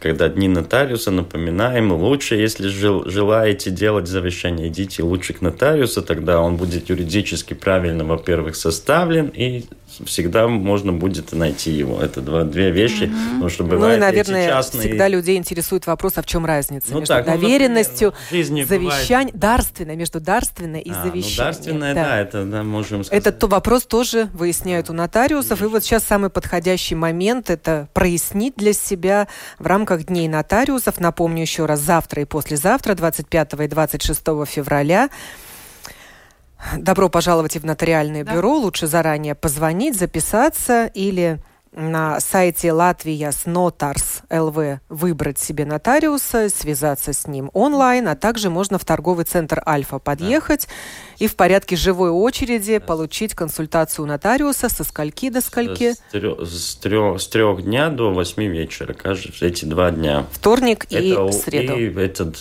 когда 0.00 0.28
дни 0.28 0.48
нотариуса, 0.48 1.10
напоминаем, 1.10 1.92
лучше, 1.92 2.36
если 2.36 2.68
жел, 2.68 3.08
желаете 3.08 3.70
делать 3.70 4.06
завещание, 4.06 4.68
идите 4.68 5.02
лучше 5.02 5.32
к 5.34 5.40
нотариусу, 5.40 6.02
тогда 6.02 6.40
он 6.40 6.56
будет 6.56 6.88
юридически 6.88 7.54
правильно, 7.54 8.04
во-первых, 8.04 8.56
составлен, 8.56 9.28
и 9.28 9.64
всегда 10.06 10.48
можно 10.48 10.92
будет 10.92 11.32
найти 11.32 11.70
его. 11.70 12.00
Это 12.00 12.20
два, 12.20 12.44
две 12.44 12.70
вещи, 12.70 13.04
угу. 13.04 13.12
потому 13.34 13.48
что 13.48 13.64
бывает 13.64 14.00
Ну 14.00 14.06
и, 14.06 14.10
наверное, 14.10 14.48
частные... 14.48 14.80
всегда 14.80 15.08
людей 15.08 15.36
интересует 15.36 15.86
вопрос, 15.86 16.14
а 16.16 16.22
в 16.22 16.26
чем 16.26 16.44
разница 16.44 16.88
ну, 16.90 17.00
между 17.00 17.14
так, 17.14 17.26
доверенностью, 17.26 18.14
ну, 18.30 18.36
завещанием, 18.36 19.30
бывает... 19.32 19.38
дарственной, 19.38 19.96
между 19.96 20.20
дарственной 20.20 20.80
и 20.80 20.90
а, 20.90 21.02
завещанием. 21.04 21.36
Ну, 21.36 21.44
дарственное, 21.44 21.94
да. 21.94 22.04
да, 22.04 22.20
это 22.20 22.44
да, 22.44 22.62
можем 22.62 23.04
сказать. 23.04 23.26
Этот 23.26 23.42
вопрос 23.44 23.84
тоже 23.84 24.28
выясняют 24.32 24.90
у 24.90 24.92
нотариусов, 24.92 25.58
Конечно. 25.58 25.64
и 25.64 25.68
вот 25.68 25.84
сейчас 25.84 26.04
самый 26.04 26.30
подходящий 26.30 26.94
момент 26.94 27.50
это 27.50 27.88
прояснить 27.92 28.54
для 28.56 28.72
себя 28.72 29.28
в 29.58 29.66
рамках 29.66 30.04
Дней 30.04 30.28
нотариусов. 30.28 30.98
Напомню 30.98 31.42
еще 31.42 31.66
раз, 31.66 31.80
завтра 31.80 32.22
и 32.22 32.24
послезавтра, 32.24 32.94
25 32.94 33.54
и 33.54 33.68
26 33.68 34.20
февраля, 34.46 35.10
Добро 36.78 37.08
пожаловать 37.08 37.56
в 37.56 37.64
нотариальное 37.64 38.24
да. 38.24 38.34
бюро. 38.34 38.56
Лучше 38.56 38.86
заранее 38.86 39.34
позвонить, 39.34 39.96
записаться 39.96 40.86
или 40.86 41.38
на 41.74 42.20
сайте 42.20 42.72
Латвия 42.72 43.32
с 43.32 43.46
Нотарс 43.46 44.22
ЛВ 44.30 44.80
выбрать 44.88 45.38
себе 45.38 45.64
нотариуса, 45.64 46.48
связаться 46.48 47.12
с 47.12 47.26
ним 47.26 47.50
онлайн, 47.52 48.08
а 48.08 48.14
также 48.14 48.50
можно 48.50 48.78
в 48.78 48.84
торговый 48.84 49.24
центр 49.24 49.62
Альфа 49.66 49.98
подъехать 49.98 50.66
да. 50.68 51.24
и 51.24 51.28
в 51.28 51.36
порядке 51.36 51.76
живой 51.76 52.10
очереди 52.10 52.78
да. 52.78 52.84
получить 52.84 53.34
консультацию 53.34 54.06
нотариуса 54.06 54.68
со 54.68 54.84
скольки 54.84 55.30
до 55.30 55.40
скольки? 55.40 55.92
С, 55.92 56.00
с, 56.12 56.76
трех, 56.76 57.20
с 57.20 57.26
трех 57.28 57.62
дня 57.62 57.88
до 57.88 58.12
восьми 58.12 58.46
вечера, 58.46 58.92
каждый, 58.92 59.34
эти 59.40 59.64
два 59.64 59.90
дня. 59.90 60.26
Вторник 60.32 60.86
и 60.90 61.10
Это, 61.10 61.32
среду. 61.32 61.76
И 61.76 61.92
этот, 62.00 62.36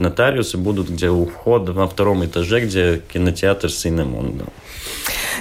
нотариусы 0.00 0.56
будут 0.56 0.88
где 0.88 1.10
у 1.10 1.26
входа 1.26 1.72
на 1.72 1.86
втором 1.86 2.24
этаже, 2.24 2.60
где 2.60 3.02
кинотеатр 3.12 3.70
Синемон. 3.70 4.42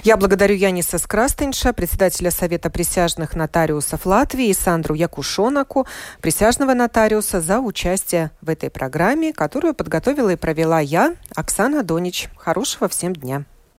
Я 0.04 0.18
благодарю 0.18 0.56
Яниса 0.56 0.98
Скрастенша, 0.98 1.72
председателя 1.72 2.32
Совета 2.32 2.70
присяжных 2.70 3.36
нотариусов 3.36 4.06
Латвии, 4.06 4.48
и 4.48 4.54
Сандру 4.54 4.96
Якушонаку, 4.96 5.88
присяжного 6.22 6.74
нотариуса, 6.74 7.39
за 7.39 7.60
участие 7.60 8.32
в 8.41 8.50
этой 8.50 8.70
программе, 8.70 9.34
которую 9.34 9.74
подготовила 9.74 10.30
и 10.30 10.36
провела 10.36 10.80
я, 10.80 11.16
Оксана 11.36 11.84
Донич. 11.84 12.30
Хорошего 12.38 12.89
всем 12.89 13.14
дня. 13.14 13.46